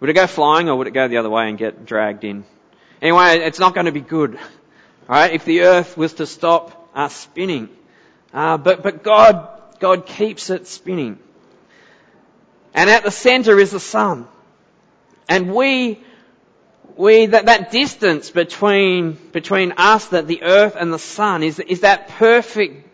Would 0.00 0.10
it 0.10 0.14
go 0.14 0.26
flying 0.26 0.68
or 0.68 0.76
would 0.76 0.86
it 0.86 0.92
go 0.92 1.08
the 1.08 1.18
other 1.18 1.30
way 1.30 1.48
and 1.48 1.58
get 1.58 1.84
dragged 1.84 2.24
in? 2.24 2.44
Anyway, 3.02 3.38
it's 3.38 3.58
not 3.58 3.74
going 3.74 3.86
to 3.86 3.92
be 3.92 4.00
good, 4.00 4.38
right? 5.08 5.32
If 5.32 5.44
the 5.44 5.62
Earth 5.62 5.96
was 5.96 6.14
to 6.14 6.26
stop 6.26 6.90
uh, 6.94 7.08
spinning, 7.08 7.68
uh, 8.32 8.56
but 8.58 8.82
but 8.82 9.02
God 9.02 9.48
God 9.80 10.06
keeps 10.06 10.50
it 10.50 10.66
spinning. 10.66 11.18
And 12.74 12.90
at 12.90 13.02
the 13.02 13.10
center 13.10 13.58
is 13.58 13.72
the 13.72 13.80
sun. 13.80 14.28
And 15.28 15.54
we, 15.54 16.00
we, 16.98 17.26
that, 17.26 17.46
that 17.46 17.70
distance 17.70 18.32
between, 18.32 19.12
between 19.12 19.72
us, 19.76 20.06
that 20.08 20.26
the 20.26 20.42
earth 20.42 20.74
and 20.76 20.92
the 20.92 20.98
sun 20.98 21.44
is, 21.44 21.60
is 21.60 21.82
that 21.82 22.08
perfect 22.08 22.88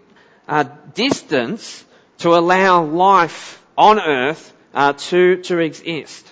uh, 0.46 0.64
distance 0.92 1.82
to 2.18 2.34
allow 2.34 2.84
life 2.84 3.62
on 3.78 3.99
earth 3.99 4.52
uh, 4.75 4.92
to, 4.92 5.38
to 5.44 5.58
exist. 5.58 6.30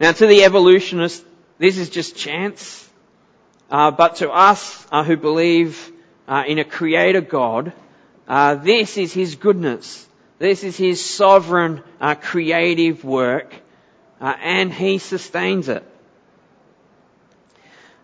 Now 0.00 0.12
to 0.12 0.26
the 0.26 0.44
evolutionists, 0.44 1.22
this 1.58 1.76
is 1.76 1.90
just 1.90 2.16
chance. 2.16 2.88
Uh, 3.70 3.90
but 3.90 4.16
to 4.16 4.30
us 4.30 4.86
uh, 4.90 5.04
who 5.04 5.18
believe 5.18 5.92
uh, 6.26 6.44
in 6.46 6.58
a 6.58 6.64
creator 6.64 7.20
God, 7.20 7.74
uh, 8.26 8.54
this 8.54 8.96
is 8.96 9.12
His 9.12 9.36
goodness. 9.36 10.06
This 10.38 10.64
is 10.64 10.78
His 10.78 11.04
sovereign, 11.04 11.82
uh, 12.00 12.14
creative 12.14 13.04
work, 13.04 13.54
and 14.18 14.72
He 14.72 14.96
sustains 14.96 15.68
it. 15.68 15.84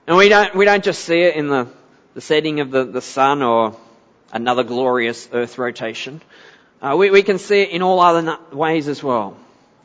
And 0.04 0.16
we 0.16 0.28
don't, 0.28 0.52
we 0.56 0.64
don't 0.64 0.82
just 0.82 1.04
see 1.04 1.21
it 1.21 1.37
in 1.37 1.47
the, 1.47 1.68
the 2.14 2.21
setting 2.21 2.59
of 2.59 2.73
the, 2.73 2.85
the 2.85 3.00
sun 3.00 3.40
or 3.40 3.76
another 4.32 4.64
glorious 4.64 5.28
earth 5.32 5.59
rotation. 5.59 6.21
Uh, 6.80 6.97
we, 6.99 7.11
we 7.11 7.23
can 7.23 7.38
see 7.38 7.62
it 7.62 7.71
in 7.71 7.82
all 7.82 8.00
other 8.00 8.37
ways 8.50 8.88
as 8.88 9.00
well. 9.00 9.37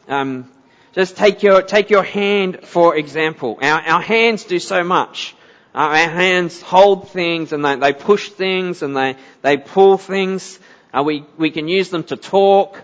Um, 0.08 0.50
just 0.94 1.18
take 1.18 1.44
your, 1.44 1.62
take 1.62 1.92
your 1.92 2.02
hand 2.02 2.62
for 2.64 2.96
example. 2.96 3.60
Our, 3.62 3.80
our 3.80 4.02
hands 4.02 4.46
do 4.46 4.58
so 4.58 4.84
much. 4.84 5.36
Uh, 5.76 5.78
our 5.78 6.10
hands 6.10 6.64
hold 6.64 7.10
things 7.12 7.54
and 7.54 7.64
they, 7.64 7.76
they 7.76 7.94
push 7.94 8.30
things 8.30 8.82
and 8.82 8.98
they, 8.98 9.18
they 9.44 9.58
pull 9.58 10.00
things. 10.00 10.58
Uh, 10.92 11.04
we, 11.04 11.26
we 11.38 11.52
can 11.52 11.68
use 11.68 11.92
them 11.92 12.04
to 12.06 12.16
talk, 12.16 12.82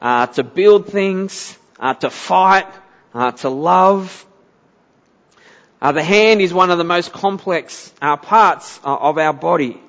uh, 0.00 0.26
to 0.26 0.42
build 0.42 0.88
things, 0.88 1.56
uh, 1.78 1.94
to 1.94 2.10
fight, 2.10 2.66
uh, 3.14 3.30
to 3.30 3.50
love. 3.50 4.26
Uh, 5.82 5.90
the 5.90 6.04
hand 6.04 6.40
is 6.40 6.54
one 6.54 6.70
of 6.70 6.78
the 6.78 6.84
most 6.84 7.10
complex 7.10 7.92
uh, 8.00 8.16
parts 8.16 8.78
of 8.84 9.18
our 9.18 9.32
body, 9.32 9.80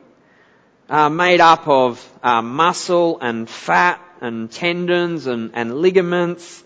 made 0.89 1.39
up 1.39 1.67
of 1.67 2.03
muscle 2.23 3.19
and 3.21 3.47
fat 3.47 4.01
and 4.19 4.51
tendons 4.51 5.27
and, 5.27 5.51
and 5.53 5.81
ligaments, 5.81 6.63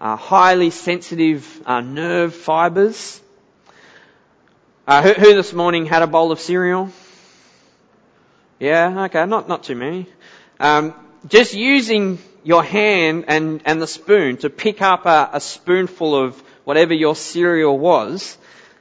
highly 0.00 0.70
sensitive 0.70 1.60
nerve 1.66 2.32
fibers. 2.32 3.20
Who, 4.86 5.12
who 5.12 5.34
this 5.34 5.52
morning 5.52 5.84
had 5.86 6.02
a 6.02 6.06
bowl 6.06 6.30
of 6.30 6.38
cereal? 6.38 6.92
Yeah, 8.60 9.06
okay, 9.06 9.26
not, 9.26 9.48
not 9.48 9.64
too 9.64 9.74
many. 9.74 10.06
Um, 10.60 10.94
just 11.26 11.52
using 11.52 12.20
your 12.44 12.62
hand 12.62 13.24
and, 13.26 13.60
and 13.64 13.82
the 13.82 13.88
spoon 13.88 14.36
to 14.36 14.50
pick 14.50 14.80
up 14.82 15.04
a, 15.04 15.30
a 15.32 15.40
spoonful 15.40 16.14
of 16.14 16.40
whatever 16.62 16.94
your 16.94 17.16
cereal 17.16 17.76
was, 17.76 18.38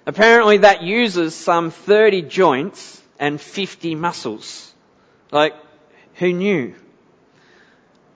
apparently 0.07 0.59
that 0.59 0.81
uses 0.81 1.35
some 1.35 1.69
30 1.69 2.23
joints 2.23 3.01
and 3.19 3.39
50 3.39 3.93
muscles. 3.95 4.73
Like, 5.31 5.53
who 6.15 6.31
knew? 6.31 6.75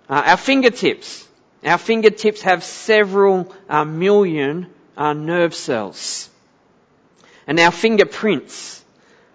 Uh, 0.10 0.24
our 0.26 0.38
fingertips. 0.38 1.28
Our 1.66 1.78
fingertips 1.78 2.42
have 2.44 2.64
several 2.64 3.54
uh, 3.70 3.84
million 3.84 4.68
uh, 4.96 5.12
nerve 5.12 5.54
cells. 5.54 6.30
And 7.46 7.60
our 7.60 7.72
fingerprints, 7.72 8.84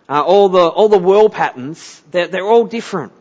uh, 0.08 0.22
all 0.22 0.48
the, 0.48 0.66
all 0.66 0.88
the 0.88 0.98
whirl 0.98 1.28
patterns, 1.28 2.02
they're, 2.10 2.28
they're 2.28 2.46
all 2.46 2.64
different. 2.64 3.12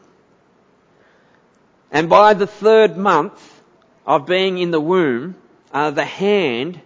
And 1.91 2.09
by 2.09 2.35
the 2.35 2.47
third 2.47 2.95
month 2.95 3.61
of 4.07 4.27
being 4.27 4.59
in 4.59 4.71
the 4.71 4.79
womb, 4.79 5.35
uh, 5.73 5.91
the 5.91 6.05
hand 6.05 6.79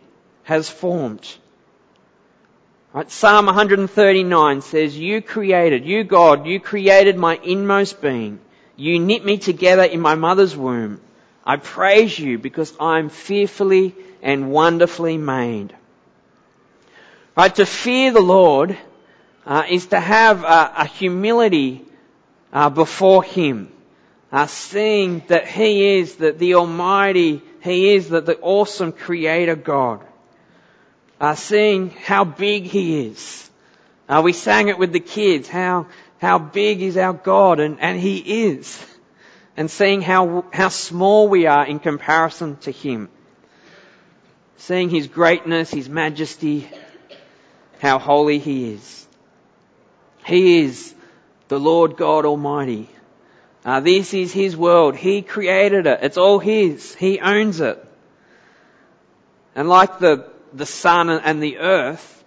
has 0.43 0.67
formed. 0.67 1.27
Right? 2.91 3.09
Psalm 3.11 3.45
139 3.45 4.61
says, 4.61 4.97
You 4.97 5.21
created, 5.21 5.85
you 5.85 6.03
God, 6.03 6.47
you 6.47 6.59
created 6.59 7.17
my 7.17 7.39
inmost 7.43 8.01
being. 8.01 8.39
You 8.75 8.97
knit 8.99 9.23
me 9.23 9.37
together 9.37 9.83
in 9.83 9.99
my 10.01 10.15
mother's 10.15 10.55
womb. 10.55 11.01
I 11.45 11.57
praise 11.57 12.17
you 12.17 12.39
because 12.39 12.73
I'm 12.79 13.09
fearfully 13.09 13.95
and 14.21 14.51
wonderfully 14.51 15.17
made. 15.17 15.75
Right? 17.37 17.53
To 17.55 17.65
fear 17.65 18.11
the 18.11 18.21
Lord 18.21 18.77
uh, 19.45 19.63
is 19.69 19.87
to 19.87 19.99
have 19.99 20.43
a, 20.43 20.73
a 20.77 20.85
humility 20.85 21.85
uh, 22.51 22.69
before 22.69 23.23
Him 23.23 23.71
uh, 24.31 24.47
seeing 24.47 25.23
that 25.27 25.47
He 25.47 25.99
is 25.99 26.15
the, 26.15 26.31
the 26.31 26.55
Almighty, 26.55 27.41
He 27.61 27.93
is 27.93 28.09
the, 28.09 28.21
the 28.21 28.37
awesome 28.39 28.91
Creator 28.91 29.57
God. 29.57 30.05
Uh, 31.19 31.35
seeing 31.35 31.89
how 31.89 32.23
big 32.23 32.63
He 32.63 33.07
is. 33.07 33.49
Uh, 34.07 34.21
we 34.23 34.33
sang 34.33 34.69
it 34.69 34.79
with 34.79 34.93
the 34.93 34.99
kids, 34.99 35.47
how, 35.47 35.87
how 36.19 36.39
big 36.39 36.81
is 36.81 36.97
our 36.97 37.13
God, 37.13 37.59
and, 37.59 37.79
and 37.79 37.99
He 37.99 38.45
is. 38.47 38.83
And 39.57 39.69
seeing 39.69 40.01
how, 40.01 40.45
how 40.53 40.69
small 40.69 41.27
we 41.27 41.45
are 41.45 41.65
in 41.65 41.79
comparison 41.79 42.55
to 42.57 42.71
Him. 42.71 43.09
Seeing 44.57 44.89
His 44.89 45.07
greatness, 45.07 45.69
His 45.71 45.89
majesty, 45.89 46.69
how 47.79 47.99
holy 47.99 48.39
He 48.39 48.71
is. 48.73 49.07
He 50.25 50.61
is 50.61 50.93
the 51.49 51.59
Lord 51.59 51.97
God 51.97 52.25
Almighty. 52.25 52.89
Uh, 53.65 53.81
this 53.81 54.13
is 54.13 54.31
His 54.31 54.55
world. 54.55 54.95
He 54.95 55.21
created 55.21 55.85
it. 55.85 55.99
It's 56.01 56.17
all 56.17 56.39
His. 56.39 56.95
He 56.95 57.19
owns 57.19 57.59
it. 57.59 57.85
And 59.55 59.67
like 59.67 59.99
the, 59.99 60.29
the 60.53 60.65
sun 60.65 61.09
and 61.09 61.41
the 61.41 61.57
earth, 61.57 62.23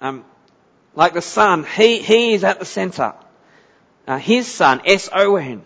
um, 0.00 0.24
like 0.94 1.14
the 1.14 1.22
sun, 1.22 1.64
He, 1.64 2.00
He 2.00 2.34
is 2.34 2.44
at 2.44 2.58
the 2.58 2.64
center. 2.64 3.14
Uh, 4.06 4.18
his 4.18 4.48
Son, 4.48 4.80
S-O-N, 4.84 5.62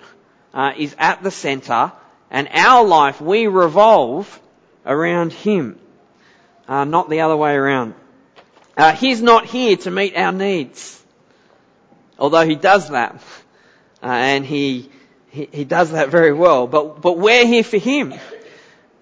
uh, 0.53 0.73
is 0.77 0.95
at 0.99 1.23
the 1.23 1.31
center, 1.31 1.93
and 2.31 2.49
our 2.53 2.85
life, 2.85 3.21
we 3.21 3.47
revolve 3.47 4.41
around 4.85 5.33
Him, 5.33 5.79
uh, 6.69 6.85
not 6.85 7.09
the 7.09 7.21
other 7.21 7.37
way 7.37 7.55
around. 7.55 7.95
Uh, 8.77 8.93
he's 8.93 9.23
not 9.23 9.47
here 9.47 9.77
to 9.77 9.91
meet 9.91 10.17
our 10.17 10.33
needs, 10.33 11.03
although 12.19 12.45
He 12.45 12.55
does 12.55 12.91
that. 12.91 13.23
Uh, 14.03 14.09
and 14.09 14.45
he, 14.45 14.91
he, 15.31 15.49
he, 15.51 15.65
does 15.65 15.93
that 15.93 16.11
very 16.11 16.35
well. 16.35 16.67
But, 16.67 17.01
but 17.01 17.17
we're 17.17 17.47
here 17.47 17.65
for 17.65 17.79
Him. 17.79 18.13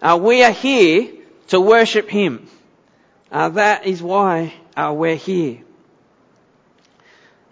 Uh, 0.01 0.17
we 0.23 0.45
are 0.45 0.53
here 0.53 1.09
to 1.49 1.61
worship 1.61 2.09
Him. 2.09 2.49
Uh, 3.33 3.49
that 3.49 3.87
is 3.87 4.03
why 4.03 4.53
uh, 4.77 4.93
we're 4.95 5.17
here. 5.17 5.63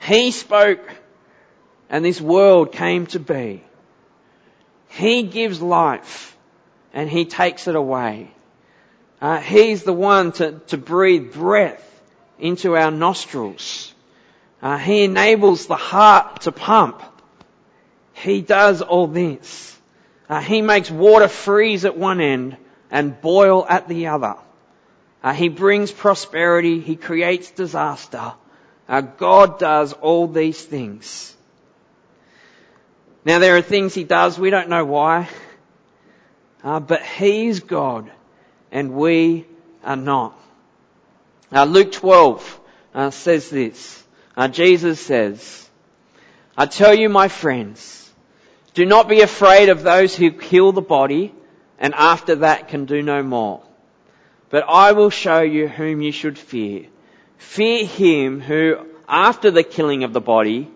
He 0.02 0.30
spoke 0.30 0.86
and 1.88 2.04
this 2.04 2.20
world 2.20 2.72
came 2.72 3.06
to 3.08 3.18
be. 3.18 3.64
He 4.88 5.22
gives 5.22 5.62
life 5.62 6.36
and 6.92 7.08
He 7.08 7.24
takes 7.24 7.66
it 7.66 7.76
away. 7.76 8.30
Uh, 9.22 9.38
he's 9.38 9.82
the 9.82 9.92
one 9.92 10.32
to, 10.32 10.60
to 10.68 10.78
breathe 10.78 11.32
breath 11.32 11.86
into 12.38 12.76
our 12.76 12.90
nostrils. 12.90 13.94
Uh, 14.62 14.78
he 14.78 15.04
enables 15.04 15.66
the 15.66 15.76
heart 15.76 16.42
to 16.42 16.52
pump. 16.52 17.02
He 18.14 18.40
does 18.40 18.80
all 18.80 19.06
this. 19.06 19.78
Uh, 20.28 20.40
he 20.40 20.62
makes 20.62 20.90
water 20.90 21.28
freeze 21.28 21.84
at 21.84 21.98
one 21.98 22.20
end 22.20 22.56
and 22.90 23.20
boil 23.20 23.66
at 23.68 23.88
the 23.88 24.06
other. 24.08 24.36
Uh, 25.22 25.32
he 25.32 25.48
brings 25.48 25.92
prosperity. 25.92 26.80
He 26.80 26.96
creates 26.96 27.50
disaster. 27.50 28.32
Uh, 28.88 29.02
God 29.02 29.58
does 29.58 29.92
all 29.92 30.26
these 30.26 30.62
things. 30.62 31.36
Now 33.24 33.38
there 33.38 33.56
are 33.56 33.62
things 33.62 33.94
He 33.94 34.04
does, 34.04 34.38
we 34.38 34.50
don't 34.50 34.68
know 34.68 34.84
why. 34.84 35.28
Uh, 36.64 36.80
but 36.80 37.02
He's 37.02 37.60
God 37.60 38.10
and 38.72 38.92
we 38.92 39.46
are 39.84 39.96
not. 39.96 40.38
Uh, 41.52 41.64
Luke 41.64 41.92
12 41.92 42.60
uh, 42.94 43.10
says 43.10 43.50
this. 43.50 44.02
Uh, 44.36 44.48
Jesus 44.48 45.00
says, 45.00 45.68
I 46.56 46.66
tell 46.66 46.94
you 46.94 47.08
my 47.08 47.28
friends, 47.28 48.10
do 48.74 48.86
not 48.86 49.08
be 49.08 49.20
afraid 49.20 49.68
of 49.68 49.82
those 49.82 50.14
who 50.14 50.30
kill 50.30 50.72
the 50.72 50.80
body 50.80 51.34
and 51.78 51.94
after 51.94 52.36
that 52.36 52.68
can 52.68 52.84
do 52.84 53.02
no 53.02 53.22
more. 53.22 53.62
But 54.50 54.64
I 54.68 54.92
will 54.92 55.10
show 55.10 55.40
you 55.40 55.68
whom 55.68 56.00
you 56.02 56.12
should 56.12 56.36
fear. 56.36 56.86
Fear 57.38 57.86
him 57.86 58.40
who, 58.40 58.86
after 59.08 59.50
the 59.50 59.62
killing 59.62 60.04
of 60.04 60.12
the 60.12 60.20
body, 60.20 60.68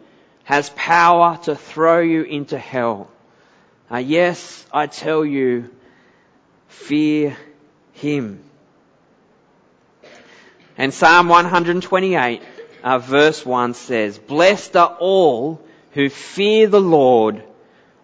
has 0.44 0.70
power 0.70 1.38
to 1.44 1.56
throw 1.56 2.00
you 2.00 2.22
into 2.22 2.56
hell. 2.56 3.10
Uh, 3.90 3.98
yes, 3.98 4.64
I 4.72 4.86
tell 4.86 5.24
you, 5.24 5.70
fear 6.68 7.36
him. 7.92 8.42
And 10.78 10.92
Psalm 10.92 11.28
128, 11.28 12.42
uh, 12.82 12.98
verse 12.98 13.44
1 13.44 13.74
says, 13.74 14.18
Blessed 14.18 14.76
are 14.76 14.96
all 14.98 15.60
who 15.92 16.08
fear 16.08 16.66
the 16.66 16.80
Lord, 16.80 17.42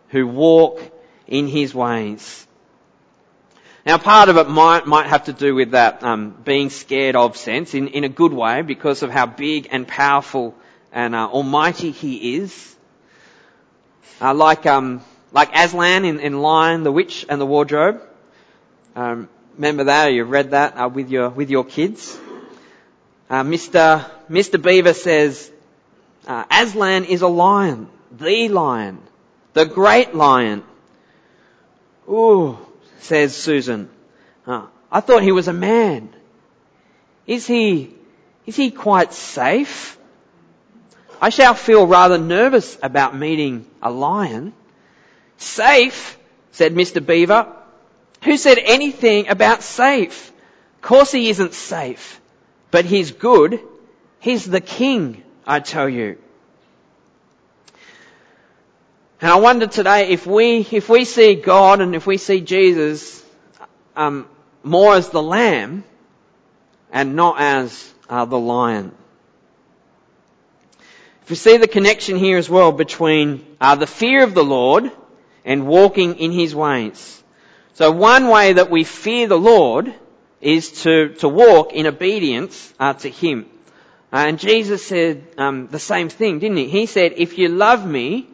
who 0.09 0.27
walk 0.27 0.81
in 1.27 1.47
his 1.47 1.75
ways. 1.75 2.47
Now, 3.91 3.99
part 3.99 4.29
of 4.29 4.37
it 4.37 4.49
might 4.49 4.87
might 4.87 5.09
have 5.09 5.25
to 5.25 5.33
do 5.33 5.53
with 5.53 5.73
that 5.73 6.05
um, 6.05 6.31
being 6.45 6.71
scared 6.71 7.17
of 7.17 7.37
sense 7.37 7.75
in, 7.75 7.89
in 7.89 8.05
a 8.05 8.09
good 8.09 8.33
way 8.33 8.63
because 8.63 9.03
of 9.03 9.11
how 9.11 9.27
big 9.27 9.67
and 9.73 9.85
powerful 9.85 10.55
and 10.93 11.13
uh, 11.13 11.27
almighty 11.27 11.91
he 11.91 12.37
is. 12.37 12.77
Uh, 14.21 14.33
like 14.33 14.65
um, 14.65 15.01
like 15.33 15.51
Aslan 15.57 16.05
in, 16.05 16.21
in 16.21 16.41
Lion, 16.41 16.85
the 16.85 16.93
Witch, 16.93 17.27
and 17.29 17.41
the 17.41 17.47
Wardrobe. 17.47 18.01
Um, 18.95 19.29
remember 19.57 19.83
that? 19.83 20.07
Or 20.07 20.11
you 20.13 20.23
read 20.23 20.53
that 20.53 20.77
uh, 20.77 20.89
with 20.89 21.11
your 21.11 21.29
with 21.31 21.51
your 21.51 21.65
kids. 21.65 22.17
Uh, 23.29 23.43
Mr. 23.43 24.09
Mr. 24.31 24.63
Beaver 24.63 24.95
says 24.95 25.51
uh, 26.29 26.45
Aslan 26.49 27.07
is 27.07 27.23
a 27.23 27.29
lion, 27.43 27.89
the 28.17 28.49
lion, 28.51 29.01
the 29.53 29.65
great 29.65 30.15
lion. 30.15 30.63
Ooh 32.09 32.57
says 33.03 33.37
Susan. 33.37 33.89
Uh, 34.47 34.67
I 34.91 35.01
thought 35.01 35.23
he 35.23 35.33
was 35.33 35.49
a 35.49 35.53
man. 35.53 36.15
Is 37.27 37.47
he, 37.47 37.95
is 38.47 38.57
he 38.57 38.71
quite 38.71 39.13
safe? 39.13 39.99
I 41.21 41.29
shall 41.29 41.55
feel 41.55 41.87
rather 41.87 42.19
nervous 42.19 42.79
about 42.83 43.17
meeting 43.17 43.67
a 43.83 43.91
lion. 43.91 44.53
Safe, 45.37 46.19
said 46.53 46.75
Mr. 46.75 47.05
Beaver. 47.05 47.47
Who 48.25 48.37
said 48.37 48.59
anything 48.59 49.29
about 49.29 49.63
safe? 49.63 50.33
Of 50.77 50.83
course 50.83 51.13
he 51.13 51.29
isn't 51.29 51.55
safe, 51.55 52.21
but 52.71 52.85
he's 52.85 53.13
good. 53.13 53.61
He's 54.19 54.45
the 54.45 54.61
king, 54.61 55.23
I 55.47 55.61
tell 55.61 55.89
you. 55.89 56.19
And 59.21 59.31
I 59.31 59.37
wonder 59.37 59.67
today 59.67 60.09
if 60.09 60.27
we, 60.27 60.67
if 60.71 60.89
we 60.89 61.05
see 61.05 61.35
God 61.35 61.83
and 61.83 61.95
if 61.95 62.07
we 62.07 62.17
see 62.17 62.41
Jesus 62.41 63.23
um, 63.95 64.27
more 64.63 64.95
as 64.95 65.11
the 65.11 65.23
lamb 65.23 65.85
and 66.91 67.17
not 67.17 67.37
as 67.39 67.93
uh, 68.09 68.25
the 68.25 68.39
lion. 68.39 68.93
If 71.23 71.31
we 71.31 71.37
see 71.37 71.59
the 71.59 71.69
connection 71.69 72.17
here 72.17 72.39
as 72.39 72.49
well 72.49 72.73
between 72.73 73.45
uh, 73.61 73.75
the 73.75 73.87
fear 73.87 74.25
of 74.25 74.33
the 74.33 74.43
Lord 74.43 74.91
and 75.45 75.67
walking 75.67 76.17
in 76.17 76.33
His 76.33 76.55
ways. 76.55 77.23
So 77.75 77.93
one 77.93 78.29
way 78.29 78.55
that 78.55 78.71
we 78.71 78.85
fear 78.85 79.27
the 79.27 79.39
Lord 79.39 79.95
is 80.41 80.83
to, 80.85 81.11
to 81.17 81.29
walk 81.29 81.75
in 81.75 81.87
obedience 81.87 82.73
uh, 82.81 82.95
to 82.95 83.11
Him. 83.11 83.45
Uh, 84.11 84.25
and 84.29 84.39
Jesus 84.39 84.87
said 84.87 85.27
um, 85.37 85.69
the 85.69 85.79
same 85.79 86.09
thing, 86.09 86.39
didn't 86.39 86.57
he? 86.57 86.69
He 86.69 86.87
said, 86.87 87.15
"If 87.17 87.39
you 87.39 87.49
love 87.49 87.87
me, 87.87 88.30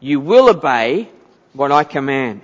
you 0.00 0.20
will 0.20 0.48
obey 0.48 1.08
what 1.52 1.72
I 1.72 1.84
command. 1.84 2.42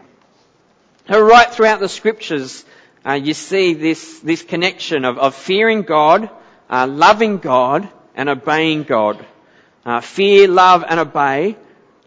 Now, 1.08 1.20
right 1.20 1.50
throughout 1.50 1.80
the 1.80 1.88
scriptures, 1.88 2.64
uh, 3.06 3.12
you 3.12 3.34
see 3.34 3.74
this, 3.74 4.20
this 4.20 4.42
connection 4.42 5.04
of, 5.04 5.18
of 5.18 5.34
fearing 5.34 5.82
God, 5.82 6.30
uh, 6.70 6.86
loving 6.86 7.38
God, 7.38 7.88
and 8.14 8.28
obeying 8.28 8.84
God. 8.84 9.24
Uh, 9.84 10.00
fear, 10.00 10.48
love, 10.48 10.84
and 10.88 10.98
obey 10.98 11.56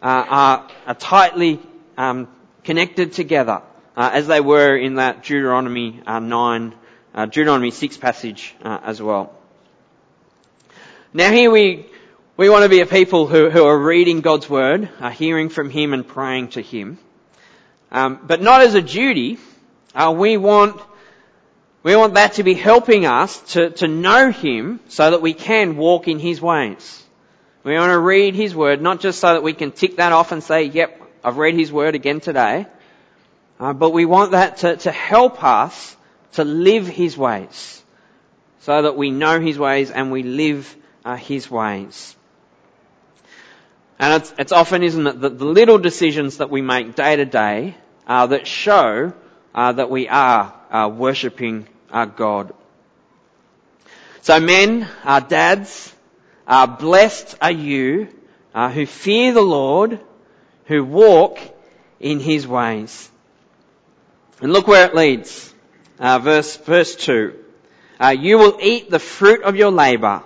uh, 0.02 0.06
are, 0.06 0.68
are, 0.88 0.96
tightly 0.96 1.60
um, 1.98 2.28
connected 2.64 3.14
together, 3.14 3.62
uh, 3.96 4.10
as 4.14 4.26
they 4.26 4.42
were 4.42 4.76
in 4.76 4.96
that 4.96 5.24
Deuteronomy 5.24 6.02
uh, 6.08 6.20
9, 6.20 6.74
Deuteronomy 7.16 7.72
6 7.72 7.98
passage 7.98 8.56
as 8.64 9.02
well. 9.02 9.34
Now 11.14 11.32
here 11.32 11.50
we 11.50 11.88
we 12.38 12.50
want 12.50 12.62
to 12.62 12.70
be 12.70 12.82
a 12.82 12.86
people 12.86 13.26
who, 13.26 13.50
who 13.50 13.66
are 13.66 13.78
reading 13.78 14.22
God's 14.22 14.48
Word, 14.48 14.90
are 15.00 15.10
hearing 15.10 15.50
from 15.50 15.72
Him 15.72 15.92
and 15.96 16.08
praying 16.08 16.50
to 16.50 16.62
Him. 16.62 17.00
Um, 17.92 18.20
but 18.24 18.44
not 18.44 18.62
as 18.62 18.76
a 18.76 18.82
duty. 18.82 19.40
Uh, 19.96 20.14
we 20.16 20.38
want 20.38 20.80
we 21.82 21.96
want 21.96 22.14
that 22.14 22.34
to 22.34 22.44
be 22.44 22.54
helping 22.54 23.08
us 23.08 23.42
to, 23.54 23.72
to 23.72 23.88
know 23.88 24.30
Him 24.30 24.82
so 24.88 25.10
that 25.10 25.22
we 25.22 25.34
can 25.34 25.78
walk 25.78 26.08
in 26.08 26.20
His 26.20 26.40
ways. 26.40 27.04
We 27.64 27.74
want 27.74 27.90
to 27.90 28.00
read 28.00 28.36
His 28.36 28.54
Word, 28.54 28.84
not 28.84 29.00
just 29.00 29.20
so 29.20 29.34
that 29.34 29.42
we 29.42 29.54
can 29.54 29.72
tick 29.72 29.98
that 29.98 30.12
off 30.12 30.32
and 30.32 30.44
say, 30.44 30.66
yep, 30.66 31.02
I've 31.24 31.38
read 31.38 31.56
His 31.56 31.72
Word 31.72 31.96
again 31.96 32.20
today. 32.20 32.68
Uh, 33.60 33.74
but 33.74 33.92
we 33.92 34.06
want 34.06 34.32
that 34.32 34.58
to, 34.58 34.78
to 34.78 34.92
help 34.92 35.44
us 35.44 35.96
to 36.34 36.44
live 36.44 36.88
His 36.88 37.18
ways. 37.18 37.82
So 38.60 38.82
that 38.84 38.96
we 38.96 39.10
know 39.10 39.40
His 39.40 39.58
ways 39.58 39.90
and 39.90 40.12
we 40.12 40.22
live 40.22 40.76
uh, 41.04 41.16
His 41.16 41.50
ways. 41.50 42.17
And 44.00 44.22
it's, 44.22 44.34
it's 44.38 44.52
often, 44.52 44.84
isn't 44.84 45.08
it, 45.08 45.22
that 45.22 45.40
the 45.40 45.46
little 45.46 45.80
decisions 45.80 46.38
that 46.38 46.50
we 46.50 46.62
make 46.62 46.96
day 46.96 47.16
to 47.16 47.26
day 47.26 47.76
uh, 48.06 48.28
that 48.28 48.46
show 48.46 49.14
uh, 49.56 49.72
that 49.72 49.90
we 49.90 50.08
are 50.08 50.54
uh, 50.72 50.90
worshipping 50.94 51.68
our 51.92 52.06
God. 52.06 52.54
So 54.22 54.40
men, 54.40 54.88
our 55.04 55.22
dads, 55.22 55.94
uh, 56.46 56.68
blessed 56.68 57.38
are 57.42 57.52
you 57.52 58.10
uh, 58.54 58.70
who 58.70 58.86
fear 58.86 59.34
the 59.34 59.42
Lord, 59.42 60.00
who 60.66 60.84
walk 60.84 61.40
in 62.00 62.20
His 62.20 62.48
ways. 62.48 63.10
And 64.42 64.54
look 64.54 64.68
where 64.68 64.86
it 64.86 64.96
leads. 64.96 65.54
Uh, 66.00 66.20
verse 66.20 66.56
verse 66.58 66.96
two. 66.96 67.34
you 68.16 68.38
will 68.38 68.60
eat 68.62 68.92
the 68.92 69.00
fruit 69.00 69.42
of 69.42 69.56
your 69.56 69.72
labour 69.72 70.22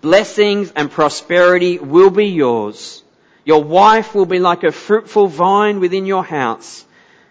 Blessings 0.00 0.72
and 0.74 0.90
prosperity 0.90 1.78
will 1.78 2.10
be 2.10 2.26
yours. 2.26 3.02
Your 3.44 3.62
wife 3.62 4.14
will 4.14 4.26
be 4.26 4.38
like 4.38 4.64
a 4.64 4.72
fruitful 4.72 5.26
vine 5.26 5.80
within 5.80 6.06
your 6.06 6.24
house. 6.24 6.84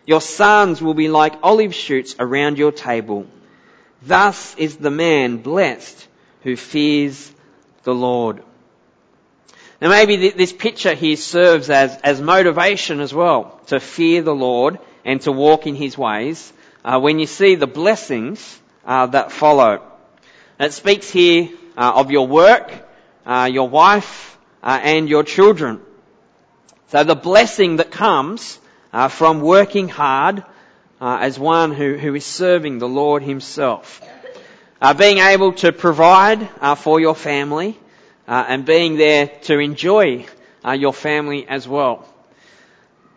Your 0.05 0.21
sons 0.21 0.82
will 0.82 0.93
be 0.93 1.08
like 1.08 1.34
olive 1.41 1.73
shoots 1.73 2.15
around 2.19 2.58
your 2.58 2.71
table. 2.71 3.25
Thus 4.01 4.55
is 4.55 4.77
the 4.77 4.91
man 4.91 5.38
blessed 5.38 6.08
who 6.43 6.55
fears 6.55 7.32
the 7.84 7.93
Lord. 7.93 8.43
Now 9.82 9.89
maybe 9.89 10.29
this 10.29 10.53
picture 10.53 10.93
here 10.93 11.15
serves 11.15 11.69
as, 11.69 11.95
as 12.03 12.21
motivation 12.21 12.99
as 12.99 13.13
well 13.13 13.60
to 13.67 13.79
fear 13.79 14.21
the 14.21 14.36
Lord 14.36 14.79
and 15.05 15.21
to 15.21 15.32
walk 15.32 15.67
in 15.67 15.75
His 15.75 15.97
ways 15.97 16.51
uh, 16.84 16.99
when 16.99 17.19
you 17.19 17.25
see 17.25 17.55
the 17.55 17.67
blessings 17.67 18.60
uh, 18.86 19.05
that 19.08 19.32
follow. 19.32 19.82
It 20.60 20.73
speaks 20.73 21.10
here 21.10 21.49
uh, 21.79 21.93
of 21.95 22.11
your 22.11 22.27
work, 22.27 22.73
uh, 23.25 23.49
your 23.49 23.69
wife, 23.69 24.37
uh, 24.61 24.77
and 24.83 25.07
your 25.07 25.23
children. 25.23 25.79
So 26.89 27.05
the 27.05 27.15
blessing 27.15 27.77
that 27.77 27.89
comes 27.89 28.59
uh, 28.91 29.07
from 29.07 29.39
working 29.39 29.87
hard 29.87 30.43
uh, 30.99 31.19
as 31.21 31.39
one 31.39 31.71
who, 31.71 31.95
who 31.95 32.13
is 32.15 32.25
serving 32.25 32.79
the 32.79 32.87
Lord 32.89 33.23
Himself. 33.23 34.01
Uh, 34.81 34.93
being 34.93 35.19
able 35.19 35.53
to 35.53 35.71
provide 35.71 36.49
for 36.77 36.99
your 36.99 37.15
family 37.15 37.77
and 38.27 38.65
being 38.65 38.97
there 38.97 39.27
to 39.43 39.59
enjoy 39.59 40.25
your 40.75 40.93
family 40.93 41.47
as 41.47 41.67
well. 41.67 42.05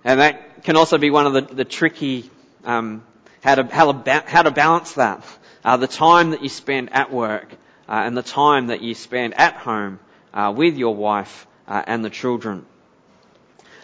And 0.05 0.21
that 0.21 0.63
can 0.65 0.77
also 0.77 0.99
be 0.99 1.11
one 1.11 1.27
of 1.27 1.33
the, 1.33 1.55
the 1.55 1.65
tricky 1.65 2.31
um, 2.65 3.05
how 3.43 3.57
to 3.57 3.65
how 3.65 3.93
to, 3.93 4.25
how 4.27 4.43
to 4.43 4.51
balance 4.53 4.93
that. 4.95 5.25
the 5.65 5.87
time 5.89 6.31
that 6.31 6.43
you 6.43 6.49
spend 6.49 6.93
at 6.93 7.13
work 7.13 7.49
uh, 7.53 7.57
and 7.95 8.17
the 8.17 8.23
time 8.23 8.69
that 8.69 8.83
you 8.83 8.95
spend 8.95 9.35
at 9.35 9.55
home 9.55 10.01
uh, 10.33 10.53
with 10.57 10.77
your 10.77 10.95
wife 10.95 11.47
uh, 11.69 11.83
and 11.87 12.05
the 12.05 12.11
children. 12.11 12.65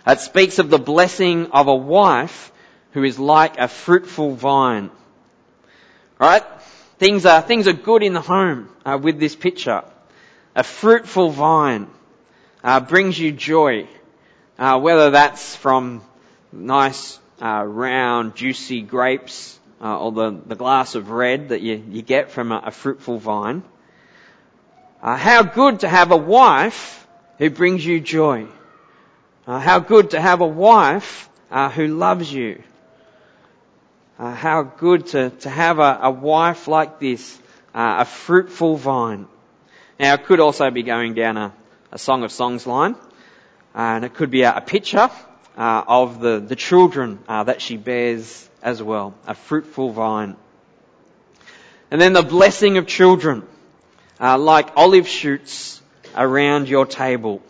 It 0.06 0.20
speaks 0.20 0.58
of 0.58 0.70
the 0.70 0.78
blessing 0.78 1.52
of 1.52 1.68
a 1.68 1.74
wife 1.74 2.50
who 2.92 3.04
is 3.04 3.18
like 3.18 3.58
a 3.58 3.68
fruitful 3.68 4.34
vine. 4.34 4.90
Right? 6.18 6.42
Things 6.98 7.26
are, 7.26 7.42
things 7.42 7.68
are 7.68 7.74
good 7.74 8.02
in 8.02 8.14
the 8.14 8.20
home 8.20 8.70
uh, 8.84 8.98
with 9.00 9.20
this 9.20 9.36
picture. 9.36 9.84
A 10.56 10.62
fruitful 10.62 11.30
vine 11.30 11.88
uh, 12.64 12.80
brings 12.80 13.18
you 13.18 13.32
joy, 13.32 13.86
uh, 14.58 14.80
whether 14.80 15.10
that's 15.10 15.54
from 15.54 16.02
nice, 16.50 17.18
uh, 17.40 17.62
round, 17.64 18.34
juicy 18.34 18.80
grapes 18.80 19.58
uh, 19.80 19.98
or 19.98 20.12
the, 20.12 20.40
the 20.46 20.56
glass 20.56 20.94
of 20.94 21.10
red 21.10 21.50
that 21.50 21.60
you, 21.60 21.82
you 21.90 22.02
get 22.02 22.30
from 22.30 22.50
a, 22.50 22.62
a 22.66 22.70
fruitful 22.70 23.18
vine. 23.18 23.62
Uh, 25.02 25.16
how 25.16 25.42
good 25.42 25.80
to 25.80 25.88
have 25.88 26.10
a 26.10 26.16
wife 26.16 27.06
who 27.38 27.50
brings 27.50 27.84
you 27.84 28.00
joy. 28.00 28.46
how 29.46 29.78
good 29.78 30.10
to 30.10 30.20
have 30.20 30.40
a 30.40 30.46
wife 30.46 31.28
who 31.74 31.86
loves 31.86 32.32
you. 32.32 32.62
Uh, 34.18 34.34
how 34.34 34.64
good 34.64 35.06
to, 35.06 35.30
to 35.30 35.48
have 35.48 35.78
a, 35.78 36.00
a 36.02 36.10
wife 36.10 36.66
like 36.66 36.98
this, 36.98 37.38
uh, 37.72 37.98
a 38.00 38.04
fruitful 38.04 38.76
vine. 38.76 39.28
Now, 40.00 40.14
it 40.14 40.24
could 40.24 40.40
also 40.40 40.68
be 40.72 40.82
going 40.82 41.14
down 41.14 41.36
a, 41.36 41.52
a 41.92 41.98
Song 41.98 42.24
of 42.24 42.32
Songs 42.32 42.66
line, 42.66 42.96
uh, 43.76 43.78
and 43.78 44.04
it 44.04 44.14
could 44.14 44.32
be 44.32 44.42
a, 44.42 44.56
a 44.56 44.60
picture 44.60 45.08
uh, 45.56 45.84
of 45.86 46.18
the, 46.18 46.40
the 46.40 46.56
children 46.56 47.20
uh, 47.28 47.44
that 47.44 47.62
she 47.62 47.76
bears 47.76 48.48
as 48.60 48.82
well, 48.82 49.14
a 49.24 49.36
fruitful 49.36 49.90
vine. 49.90 50.34
And 51.92 52.00
then 52.00 52.12
the 52.12 52.24
blessing 52.24 52.76
of 52.76 52.88
children, 52.88 53.44
uh, 54.20 54.38
like 54.38 54.76
olive 54.76 55.08
shoots 55.08 55.80
around 56.16 56.68
your 56.68 56.86
table. 56.86 57.42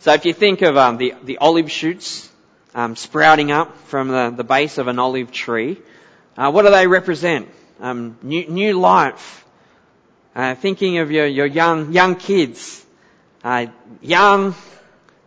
So 0.00 0.12
if 0.12 0.24
you 0.24 0.32
think 0.32 0.62
of 0.62 0.76
um, 0.76 0.96
the, 0.96 1.14
the 1.24 1.38
olive 1.38 1.70
shoots 1.70 2.28
um, 2.74 2.96
sprouting 2.96 3.50
up 3.50 3.76
from 3.88 4.08
the, 4.08 4.30
the 4.30 4.44
base 4.44 4.78
of 4.78 4.88
an 4.88 4.98
olive 4.98 5.32
tree. 5.32 5.78
Uh, 6.36 6.50
what 6.52 6.62
do 6.62 6.70
they 6.70 6.86
represent? 6.86 7.48
Um, 7.80 8.16
new, 8.22 8.46
new 8.46 8.78
life. 8.78 9.44
Uh, 10.34 10.54
thinking 10.54 10.98
of 10.98 11.10
your, 11.10 11.26
your 11.26 11.46
young 11.46 11.92
young 11.92 12.14
kids, 12.14 12.84
uh, 13.42 13.66
young, 14.00 14.54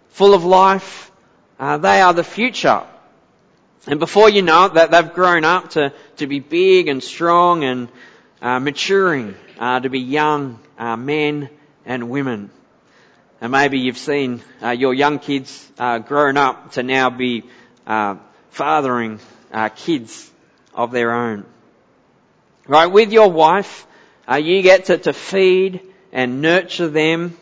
full 0.09 0.33
of 0.33 0.45
life. 0.45 1.11
Uh, 1.59 1.77
they 1.77 2.01
are 2.01 2.13
the 2.13 2.23
future. 2.23 2.83
And 3.87 3.99
before 3.99 4.29
you 4.29 4.41
know 4.41 4.65
it, 4.65 4.75
that 4.75 4.91
they've 4.91 5.13
grown 5.13 5.43
up 5.43 5.71
to, 5.71 5.91
to 6.17 6.27
be 6.27 6.39
big 6.39 6.87
and 6.87 7.03
strong 7.03 7.63
and 7.63 7.89
uh, 8.41 8.59
maturing, 8.59 9.35
uh, 9.61 9.79
to 9.79 9.89
be 9.89 9.99
young 9.99 10.59
men 10.77 11.49
and 11.85 12.09
women. 12.09 12.49
And 13.39 13.51
maybe 13.51 13.79
you've 13.79 13.97
seen 13.97 14.41
uh, 14.61 14.71
your 14.71 14.93
young 14.93 15.19
kids 15.19 15.71
uh, 15.77 15.99
grown 15.99 16.35
up 16.35 16.73
to 16.73 16.83
now 16.83 17.11
be 17.11 17.43
uh, 17.85 18.15
fathering 18.49 19.19
uh, 19.53 19.69
kids 19.69 20.29
of 20.73 20.91
their 20.91 21.11
own. 21.11 21.45
Right, 22.67 22.87
with 22.87 23.11
your 23.11 23.31
wife, 23.31 23.85
uh, 24.29 24.35
you 24.35 24.63
get 24.63 24.85
to, 24.85 24.97
to, 24.97 25.13
feed 25.13 25.81
and 26.11 26.41
nurture 26.41 26.87
them, 26.87 27.37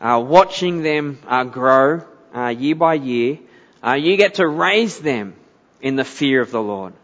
uh, 0.00 0.22
watching 0.24 0.82
them 0.82 1.18
grow 1.50 2.02
year 2.50 2.74
by 2.74 2.94
year. 2.94 3.38
you 3.96 4.16
get 4.16 4.34
to 4.34 4.46
raise 4.46 4.98
them 4.98 5.34
in 5.80 5.94
the 5.94 6.04
fear 6.04 6.40
of 6.40 6.50
the 6.50 6.62
Lord. 6.62 6.94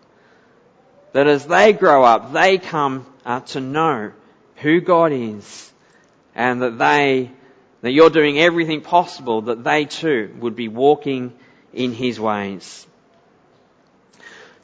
That 1.12 1.28
as 1.28 1.46
they 1.46 1.72
grow 1.72 2.02
up, 2.02 2.32
they 2.32 2.58
come 2.58 3.06
to 3.24 3.60
know 3.60 4.12
who 4.56 4.80
God 4.80 5.12
is 5.12 5.72
and 6.34 6.62
that 6.62 6.78
they 6.78 7.30
that 7.82 7.90
you're 7.90 8.10
doing 8.10 8.38
everything 8.38 8.80
possible 8.80 9.42
that 9.42 9.64
they 9.64 9.84
too 9.84 10.34
would 10.38 10.54
be 10.54 10.68
walking 10.68 11.32
in 11.72 11.92
His 11.92 12.18
ways. 12.18 12.86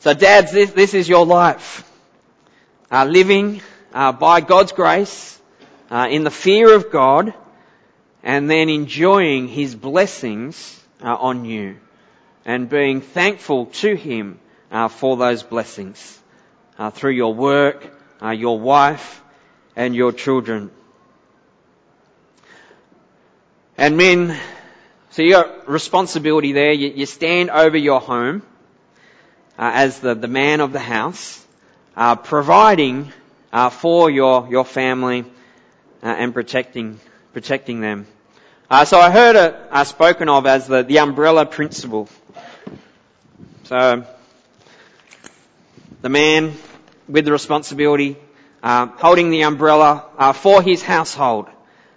So 0.01 0.15
dads, 0.15 0.53
this, 0.53 0.71
this 0.71 0.95
is 0.95 1.09
your 1.09 1.27
life. 1.27 1.85
Uh, 2.91 3.05
living 3.05 3.61
uh, 3.93 4.13
by 4.13 4.41
God's 4.41 4.73
grace 4.73 5.39
uh, 5.91 6.07
in 6.11 6.23
the 6.23 6.31
fear 6.31 6.73
of 6.73 6.91
God 6.91 7.35
and 8.23 8.49
then 8.49 8.69
enjoying 8.69 9.49
His 9.49 9.75
blessings 9.75 10.81
uh, 11.03 11.15
on 11.15 11.45
you 11.45 11.77
and 12.45 12.69
being 12.69 13.01
thankful 13.01 13.67
to 13.67 13.97
Him 13.97 14.39
uh, 14.71 14.89
for 14.89 15.17
those 15.17 15.43
blessings 15.43 16.19
uh, 16.79 16.91
through 16.91 17.13
your 17.13 17.35
work, 17.35 17.98
your 18.23 18.59
wife 18.59 19.23
and 19.77 19.95
your 19.95 20.13
children. 20.13 20.71
And 23.77 23.97
men, 23.97 24.37
so 25.11 25.23
you 25.23 25.33
got 25.33 25.69
responsibility 25.69 26.53
there. 26.53 26.73
You, 26.73 26.89
you 26.89 27.07
stand 27.07 27.51
over 27.51 27.77
your 27.77 28.01
home 28.01 28.43
uh, 29.59 29.71
as 29.75 30.01
the, 30.01 30.15
the 30.15 30.29
man 30.29 30.61
of 30.61 30.73
the 30.73 30.81
house, 30.81 31.45
uh, 31.97 32.17
providing 32.17 33.13
uh, 33.53 33.71
for 33.71 34.11
your 34.11 34.49
your 34.49 34.65
family 34.65 35.25
uh, 36.03 36.07
and 36.07 36.35
protecting 36.35 37.01
protecting 37.33 37.81
them. 37.81 38.07
Uh, 38.71 38.85
so 38.85 38.99
I 38.99 39.11
heard 39.11 39.37
it 39.37 39.55
uh, 39.71 39.85
spoken 39.85 40.29
of 40.29 40.47
as 40.47 40.67
the, 40.67 40.83
the 40.83 40.99
umbrella 40.99 41.47
principle. 41.47 42.09
So 43.65 44.05
the 46.03 46.09
man 46.09 46.55
with 47.09 47.25
the 47.25 47.33
responsibility, 47.33 48.17
holding 48.63 49.31
the 49.31 49.43
umbrella 49.43 50.35
for 50.35 50.63
his 50.63 50.83
household, 50.83 51.47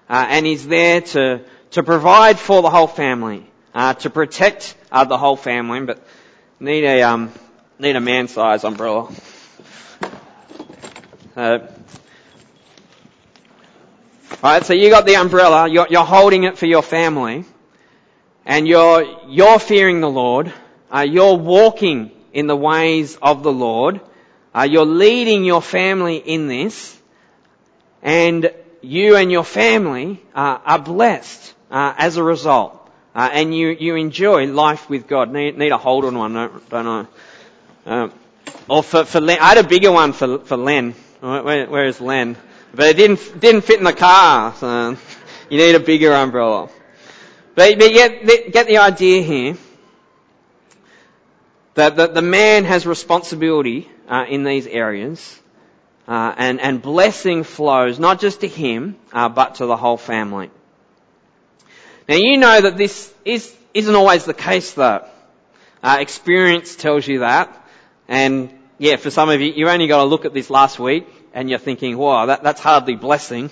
and 0.09 0.45
he's 0.45 0.65
there 0.67 1.01
to 1.01 1.43
to 1.71 1.83
provide 1.83 2.37
for 2.37 2.61
the 2.61 2.69
whole 2.69 2.87
family, 2.87 3.45
uh, 3.73 3.93
to 3.93 4.09
protect 4.09 4.75
uh, 4.91 5.05
the 5.05 5.17
whole 5.17 5.37
family, 5.37 5.79
but 5.81 6.05
need 6.59 6.83
a 6.83 7.01
um, 7.01 7.31
need 7.79 7.95
a 7.95 8.01
man-sized 8.01 8.65
umbrella. 8.65 9.09
Uh, 11.35 11.59
Alright, 14.43 14.65
so 14.65 14.73
you 14.73 14.89
got 14.89 15.05
the 15.05 15.15
umbrella, 15.17 15.69
you're, 15.69 15.87
you're, 15.89 16.03
holding 16.03 16.45
it 16.45 16.57
for 16.57 16.65
your 16.65 16.81
family, 16.81 17.45
and 18.43 18.67
you're, 18.67 19.03
you're 19.27 19.59
fearing 19.59 20.01
the 20.01 20.09
Lord, 20.09 20.51
uh, 20.91 21.01
you're 21.01 21.35
walking 21.35 22.11
in 22.33 22.47
the 22.47 22.55
ways 22.55 23.19
of 23.21 23.43
the 23.43 23.51
Lord, 23.51 24.01
uh, 24.53 24.67
you're 24.69 24.85
leading 24.85 25.45
your 25.45 25.61
family 25.61 26.17
in 26.17 26.47
this, 26.47 26.99
and 28.01 28.53
you 28.81 29.15
and 29.15 29.31
your 29.31 29.43
family 29.43 30.21
uh, 30.35 30.59
are 30.65 30.79
blessed 30.79 31.53
uh, 31.69 31.93
as 31.97 32.17
a 32.17 32.23
result. 32.23 32.77
Uh, 33.13 33.29
and 33.31 33.55
you, 33.55 33.69
you 33.69 33.95
enjoy 33.95 34.45
life 34.47 34.89
with 34.89 35.07
God. 35.07 35.31
Need, 35.31 35.57
need 35.57 35.71
a 35.71 35.77
hold 35.77 36.05
on 36.05 36.17
one, 36.17 36.33
don't, 36.33 36.69
don't 36.69 36.87
I? 36.87 37.05
Um, 37.85 38.13
or 38.69 38.83
for, 38.83 39.05
for 39.05 39.19
Len, 39.19 39.37
I 39.39 39.49
had 39.49 39.57
a 39.57 39.67
bigger 39.67 39.91
one 39.91 40.13
for, 40.13 40.39
for 40.39 40.57
Len. 40.57 40.93
Where, 41.19 41.67
where 41.67 41.85
is 41.85 41.99
Len? 41.99 42.37
But 42.73 42.89
it 42.89 42.97
didn't, 42.97 43.39
didn't 43.39 43.61
fit 43.61 43.79
in 43.79 43.83
the 43.83 43.93
car, 43.93 44.53
so 44.55 44.97
you 45.49 45.57
need 45.57 45.75
a 45.75 45.79
bigger 45.79 46.13
umbrella. 46.13 46.69
But, 47.53 47.77
but 47.77 47.91
get, 47.91 48.53
get 48.53 48.67
the 48.67 48.77
idea 48.77 49.21
here 49.21 49.57
that 51.75 51.95
the, 51.95 52.07
the 52.07 52.21
man 52.21 52.65
has 52.65 52.85
responsibility 52.85 53.89
uh, 54.09 54.25
in 54.27 54.43
these 54.43 54.67
areas, 54.67 55.39
uh, 56.07 56.33
and, 56.37 56.59
and 56.59 56.81
blessing 56.81 57.43
flows 57.43 57.99
not 57.99 58.19
just 58.19 58.41
to 58.41 58.47
him, 58.47 58.97
uh, 59.13 59.29
but 59.29 59.55
to 59.55 59.65
the 59.65 59.77
whole 59.77 59.97
family. 59.97 60.49
Now 62.09 62.15
you 62.15 62.37
know 62.37 62.59
that 62.61 62.77
this 62.77 63.13
is, 63.23 63.55
isn't 63.73 63.95
always 63.95 64.25
the 64.25 64.33
case 64.33 64.73
though. 64.73 65.05
Uh, 65.81 65.97
experience 65.99 66.75
tells 66.75 67.07
you 67.07 67.19
that. 67.19 67.57
And 68.07 68.51
yeah, 68.77 68.97
for 68.97 69.09
some 69.09 69.29
of 69.29 69.39
you, 69.39 69.53
you 69.53 69.69
only 69.69 69.87
got 69.87 69.97
to 69.97 70.03
look 70.03 70.25
at 70.25 70.33
this 70.33 70.49
last 70.49 70.79
week 70.79 71.07
and 71.33 71.49
you're 71.49 71.59
thinking, 71.59 71.97
wow, 71.97 72.25
that, 72.25 72.43
that's 72.43 72.59
hardly 72.59 72.95
blessing, 72.95 73.49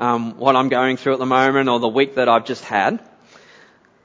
um, 0.00 0.38
what 0.38 0.56
I'm 0.56 0.68
going 0.70 0.96
through 0.96 1.14
at 1.14 1.18
the 1.18 1.26
moment 1.26 1.68
or 1.68 1.78
the 1.78 1.88
week 1.88 2.14
that 2.14 2.28
I've 2.28 2.46
just 2.46 2.64
had. 2.64 3.00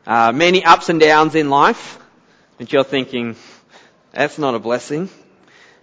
Uh, 0.06 0.34
many 0.34 0.66
ups 0.66 0.90
and 0.90 1.00
downs 1.00 1.36
in 1.36 1.50
life. 1.50 2.00
And 2.60 2.72
you're 2.72 2.84
thinking, 2.84 3.36
that's 4.14 4.38
not 4.38 4.54
a 4.54 4.60
blessing. 4.60 5.10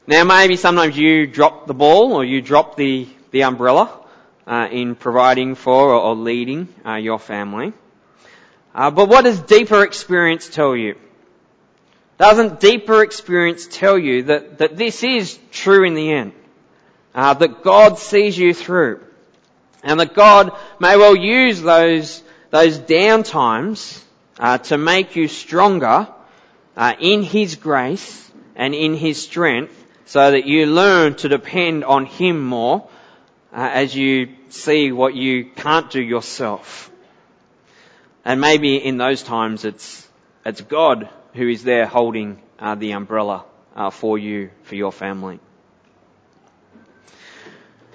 Now 0.06 0.22
maybe 0.22 0.56
sometimes 0.56 0.96
you 0.96 1.26
drop 1.26 1.66
the 1.66 1.74
ball 1.74 2.12
or 2.12 2.24
you 2.24 2.40
drop 2.40 2.76
the, 2.76 3.08
the 3.32 3.42
umbrella 3.42 3.92
uh, 4.46 4.68
in 4.70 4.94
providing 4.94 5.56
for 5.56 5.90
or, 5.90 6.00
or 6.00 6.14
leading 6.14 6.68
uh, 6.86 6.94
your 6.94 7.18
family. 7.18 7.72
Uh, 8.72 8.92
but 8.92 9.08
what 9.08 9.24
does 9.24 9.40
deeper 9.40 9.82
experience 9.82 10.48
tell 10.48 10.76
you? 10.76 10.96
Doesn't 12.18 12.60
deeper 12.60 13.02
experience 13.02 13.66
tell 13.66 13.98
you 13.98 14.22
that, 14.24 14.58
that 14.58 14.76
this 14.76 15.02
is 15.02 15.36
true 15.50 15.84
in 15.84 15.94
the 15.94 16.12
end? 16.12 16.32
Uh, 17.12 17.34
that 17.34 17.64
God 17.64 17.98
sees 17.98 18.38
you 18.38 18.54
through. 18.54 19.04
And 19.82 19.98
that 19.98 20.14
God 20.14 20.52
may 20.78 20.96
well 20.96 21.16
use 21.16 21.60
those, 21.60 22.22
those 22.50 22.78
down 22.78 23.24
times 23.24 24.04
uh, 24.38 24.58
to 24.58 24.78
make 24.78 25.16
you 25.16 25.26
stronger 25.26 26.06
uh, 26.76 26.94
in 26.98 27.22
His 27.22 27.56
grace 27.56 28.30
and 28.56 28.74
in 28.74 28.94
His 28.94 29.22
strength 29.22 29.76
so 30.06 30.30
that 30.30 30.46
you 30.46 30.66
learn 30.66 31.14
to 31.16 31.28
depend 31.28 31.84
on 31.84 32.06
Him 32.06 32.44
more 32.44 32.88
uh, 33.52 33.68
as 33.72 33.94
you 33.94 34.28
see 34.48 34.92
what 34.92 35.14
you 35.14 35.44
can't 35.44 35.90
do 35.90 36.00
yourself. 36.00 36.90
And 38.24 38.40
maybe 38.40 38.76
in 38.76 38.98
those 38.98 39.22
times 39.22 39.64
it's, 39.64 40.06
it's 40.44 40.60
God 40.60 41.08
who 41.34 41.48
is 41.48 41.64
there 41.64 41.86
holding 41.86 42.40
uh, 42.58 42.74
the 42.74 42.92
umbrella 42.92 43.44
uh, 43.74 43.90
for 43.90 44.18
you, 44.18 44.50
for 44.64 44.74
your 44.74 44.92
family. 44.92 45.40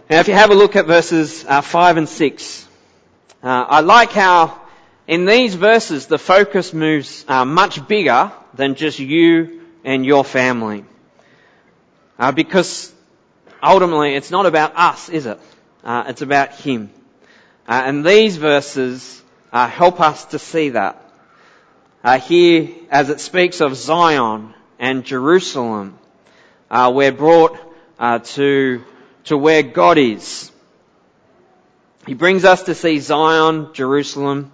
Now, 0.09 0.19
if 0.19 0.27
you 0.27 0.35
have 0.35 0.51
a 0.51 0.55
look 0.55 0.75
at 0.75 0.85
verses 0.85 1.43
uh, 1.47 1.61
5 1.61 1.97
and 1.97 2.09
6, 2.09 2.67
uh, 3.43 3.47
I 3.47 3.81
like 3.81 4.11
how 4.11 4.61
in 5.07 5.25
these 5.25 5.55
verses 5.55 6.07
the 6.07 6.17
focus 6.17 6.73
moves 6.73 7.25
uh, 7.27 7.45
much 7.45 7.87
bigger 7.87 8.31
than 8.53 8.75
just 8.75 8.99
you 8.99 9.61
and 9.83 10.05
your 10.05 10.23
family. 10.23 10.85
Uh, 12.17 12.31
because 12.31 12.93
ultimately 13.61 14.15
it's 14.15 14.31
not 14.31 14.45
about 14.45 14.75
us, 14.75 15.09
is 15.09 15.25
it? 15.25 15.39
Uh, 15.83 16.05
it's 16.07 16.21
about 16.21 16.53
Him. 16.53 16.89
Uh, 17.67 17.83
and 17.85 18.05
these 18.05 18.37
verses 18.37 19.21
help 19.51 20.01
us 20.01 20.25
to 20.25 20.39
see 20.39 20.69
that. 20.69 21.01
here, 22.23 22.69
as 22.89 23.09
it 23.09 23.19
speaks 23.19 23.61
of 23.61 23.75
Zion 23.75 24.53
and 24.79 25.05
Jerusalem, 25.05 25.97
we're 26.69 27.11
brought 27.11 27.57
to 28.25 28.83
to 29.25 29.37
where 29.37 29.63
God 29.63 29.97
is. 29.97 30.51
He 32.05 32.13
brings 32.13 32.45
us 32.45 32.63
to 32.63 32.75
see 32.75 32.99
Zion, 32.99 33.69
Jerusalem. 33.73 34.51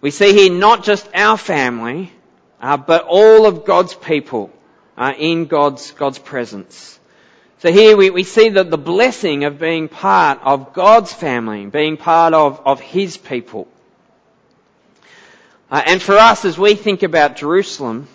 We 0.00 0.10
see 0.10 0.32
here 0.32 0.52
not 0.52 0.84
just 0.84 1.08
our 1.14 1.36
family, 1.36 2.12
uh, 2.60 2.76
but 2.76 3.04
all 3.08 3.46
of 3.46 3.64
God's 3.64 3.94
people 3.94 4.50
uh, 4.96 5.14
in 5.18 5.46
God's, 5.46 5.90
God's 5.92 6.18
presence. 6.18 6.98
So 7.58 7.72
here 7.72 7.96
we, 7.96 8.10
we 8.10 8.22
see 8.22 8.50
that 8.50 8.70
the 8.70 8.78
blessing 8.78 9.44
of 9.44 9.58
being 9.58 9.88
part 9.88 10.40
of 10.42 10.74
God's 10.74 11.12
family, 11.12 11.66
being 11.66 11.96
part 11.96 12.34
of, 12.34 12.60
of 12.66 12.80
His 12.80 13.16
people. 13.16 13.66
Uh, 15.70 15.82
and 15.84 16.00
for 16.00 16.16
us, 16.16 16.44
as 16.44 16.58
we 16.58 16.74
think 16.74 17.02
about 17.02 17.36
Jerusalem, 17.36 18.08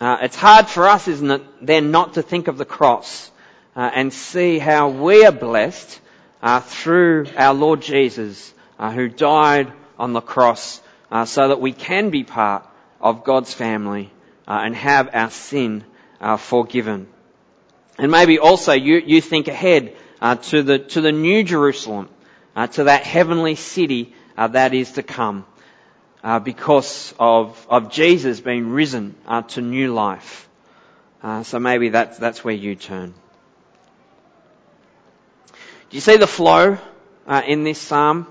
uh, 0.00 0.18
it's 0.22 0.36
hard 0.36 0.66
for 0.66 0.88
us, 0.88 1.08
isn't 1.08 1.30
it, 1.30 1.42
then 1.60 1.90
not 1.90 2.14
to 2.14 2.22
think 2.22 2.48
of 2.48 2.58
the 2.58 2.64
cross 2.64 3.30
uh, 3.76 3.90
and 3.94 4.12
see 4.12 4.58
how 4.58 4.88
we 4.88 5.24
are 5.24 5.32
blessed 5.32 6.00
uh, 6.42 6.60
through 6.60 7.26
our 7.36 7.54
Lord 7.54 7.82
Jesus, 7.82 8.52
uh, 8.78 8.90
who 8.90 9.08
died 9.08 9.72
on 9.98 10.14
the 10.14 10.20
cross, 10.20 10.80
uh, 11.10 11.24
so 11.24 11.48
that 11.48 11.60
we 11.60 11.72
can 11.72 12.10
be 12.10 12.24
part 12.24 12.66
of 13.00 13.24
God's 13.24 13.52
family 13.52 14.10
uh, 14.46 14.60
and 14.64 14.74
have 14.74 15.10
our 15.12 15.30
sin 15.30 15.84
uh, 16.20 16.36
forgiven. 16.36 17.08
And 17.98 18.10
maybe 18.10 18.38
also 18.38 18.72
you, 18.72 19.02
you 19.04 19.20
think 19.20 19.48
ahead 19.48 19.96
to 20.42 20.62
the 20.62 20.78
to 20.78 21.00
the 21.00 21.12
new 21.12 21.42
Jerusalem, 21.42 22.08
to 22.72 22.84
that 22.84 23.04
heavenly 23.04 23.54
city 23.54 24.14
that 24.36 24.74
is 24.74 24.92
to 24.92 25.02
come, 25.02 25.46
because 26.42 27.14
of 27.18 27.66
of 27.70 27.90
Jesus 27.90 28.40
being 28.40 28.70
risen 28.70 29.14
to 29.48 29.60
new 29.60 29.94
life. 29.94 30.48
so 31.42 31.58
maybe 31.58 31.90
that's 31.90 32.18
that's 32.18 32.44
where 32.44 32.54
you 32.54 32.74
turn. 32.74 33.14
Do 35.88 35.96
you 35.96 36.00
see 36.00 36.16
the 36.16 36.26
flow 36.26 36.78
uh, 37.28 37.42
in 37.46 37.62
this 37.62 37.80
psalm? 37.80 38.26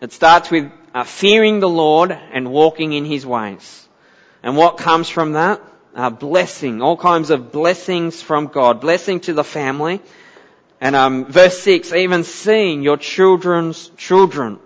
It 0.00 0.12
starts 0.12 0.52
with 0.52 0.70
uh, 0.96 1.04
fearing 1.04 1.60
the 1.60 1.68
Lord 1.68 2.10
and 2.10 2.50
walking 2.50 2.94
in 2.94 3.04
His 3.04 3.26
ways. 3.26 3.86
And 4.42 4.56
what 4.56 4.78
comes 4.78 5.10
from 5.10 5.32
that? 5.32 5.60
Blessing, 6.18 6.80
all 6.80 6.96
kinds 6.96 7.28
of 7.28 7.52
blessings 7.52 8.22
from 8.22 8.46
God, 8.46 8.80
blessing 8.80 9.20
to 9.20 9.34
the 9.34 9.44
family. 9.44 10.00
And 10.80 10.96
um, 10.96 11.26
verse 11.26 11.58
six, 11.58 11.92
even 11.92 12.24
seeing 12.24 12.82
your 12.82 12.96
children's 12.96 13.90
children. 13.98 14.58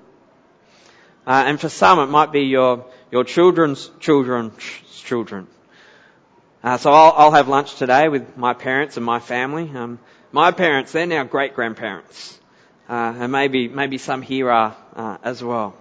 Uh, 1.27 1.45
and 1.47 1.61
for 1.61 1.69
some, 1.69 1.99
it 1.99 2.07
might 2.07 2.31
be 2.31 2.43
your 2.43 2.87
your 3.11 3.25
children's 3.25 3.91
children's 3.99 4.57
children. 5.03 5.49
Uh, 6.63 6.77
so 6.77 6.93
I'll, 6.93 7.13
I'll, 7.17 7.33
have 7.33 7.49
lunch 7.49 7.75
today 7.75 8.09
with 8.09 8.37
my 8.37 8.55
parents 8.55 8.97
and 8.97 9.05
my 9.05 9.19
family. 9.19 9.69
Um, 9.75 9.99
my 10.31 10.53
parents, 10.53 10.93
they're 10.93 11.07
now 11.07 11.25
great 11.25 11.55
grandparents. 11.55 12.39
Uh, 12.89 13.15
and 13.19 13.33
maybe, 13.33 13.67
maybe 13.67 13.99
some 13.99 14.21
here 14.23 14.51
are 14.51 14.77
uh, 14.95 15.17
as 15.25 15.43
well. 15.43 15.75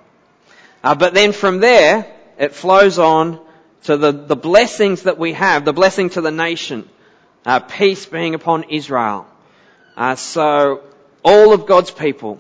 Uh, 0.84 0.96
but 0.96 1.14
then 1.14 1.32
from 1.32 1.60
there, 1.60 2.06
it 2.38 2.54
flows 2.54 3.00
on 3.00 3.40
to 3.84 3.98
the, 3.98 4.12
the 4.12 4.36
blessings 4.36 5.04
that 5.04 5.18
we 5.18 5.34
have, 5.34 5.66
the 5.66 5.74
blessing 5.74 6.10
to 6.12 6.22
the 6.22 6.32
nation, 6.32 6.88
uh, 7.46 7.60
peace 7.60 8.06
being 8.06 8.36
upon 8.36 8.64
Israel. 8.64 9.28
Uh, 9.96 10.16
so 10.16 10.84
all 11.24 11.54
of 11.54 11.66
God's 11.66 11.92
people, 11.92 12.40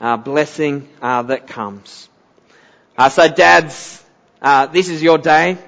uh, 0.00 0.16
blessing 0.16 0.88
that 1.00 1.46
comes. 1.46 2.08
so 3.10 3.28
dads, 3.28 4.02
this 4.72 4.88
is 4.88 5.02
your 5.02 5.18
day. 5.18 5.58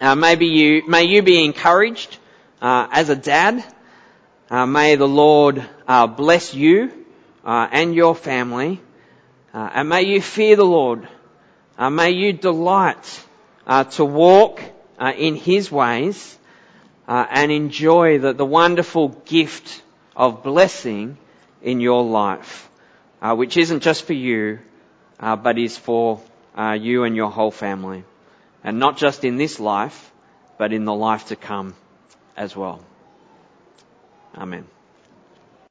maybe 0.00 0.46
you, 0.46 0.88
may 0.88 1.04
you 1.04 1.22
be 1.22 1.44
encouraged 1.44 2.18
as 2.62 3.08
a 3.08 3.16
dad 3.16 3.64
uh, 4.50 4.66
may 4.66 4.96
the 4.96 5.06
Lord 5.06 5.64
uh, 5.86 6.08
bless 6.08 6.54
you 6.54 7.06
uh, 7.44 7.68
and 7.70 7.94
your 7.94 8.16
family, 8.16 8.80
uh, 9.52 9.70
and 9.72 9.88
may 9.88 10.02
you 10.02 10.20
fear 10.20 10.56
the 10.56 10.64
Lord. 10.64 11.08
Uh, 11.76 11.90
may 11.90 12.10
you 12.10 12.32
delight 12.32 13.24
uh, 13.66 13.84
to 13.84 14.04
walk 14.04 14.62
in 15.16 15.34
His 15.34 15.72
ways 15.72 16.38
and 17.08 17.50
enjoy 17.50 18.18
the, 18.18 18.32
the, 18.32 18.44
wonderful 18.44 19.08
gift 19.08 19.82
of 20.14 20.42
blessing 20.42 21.16
in 21.62 21.80
your 21.80 22.04
life, 22.04 22.68
which 23.22 23.56
isn't 23.56 23.80
just 23.80 24.04
for 24.04 24.12
you, 24.12 24.58
but 25.18 25.58
is 25.58 25.76
for 25.76 26.20
you 26.78 27.04
and 27.04 27.16
your 27.16 27.30
whole 27.30 27.50
family, 27.50 28.04
and 28.62 28.78
not 28.78 28.98
just 28.98 29.24
in 29.24 29.38
this 29.38 29.58
life, 29.58 30.12
but 30.58 30.72
in 30.72 30.84
the 30.84 30.94
life 30.94 31.28
to 31.28 31.36
come 31.36 31.74
as 32.36 32.54
well. 32.54 32.84
Amen. 34.36 34.66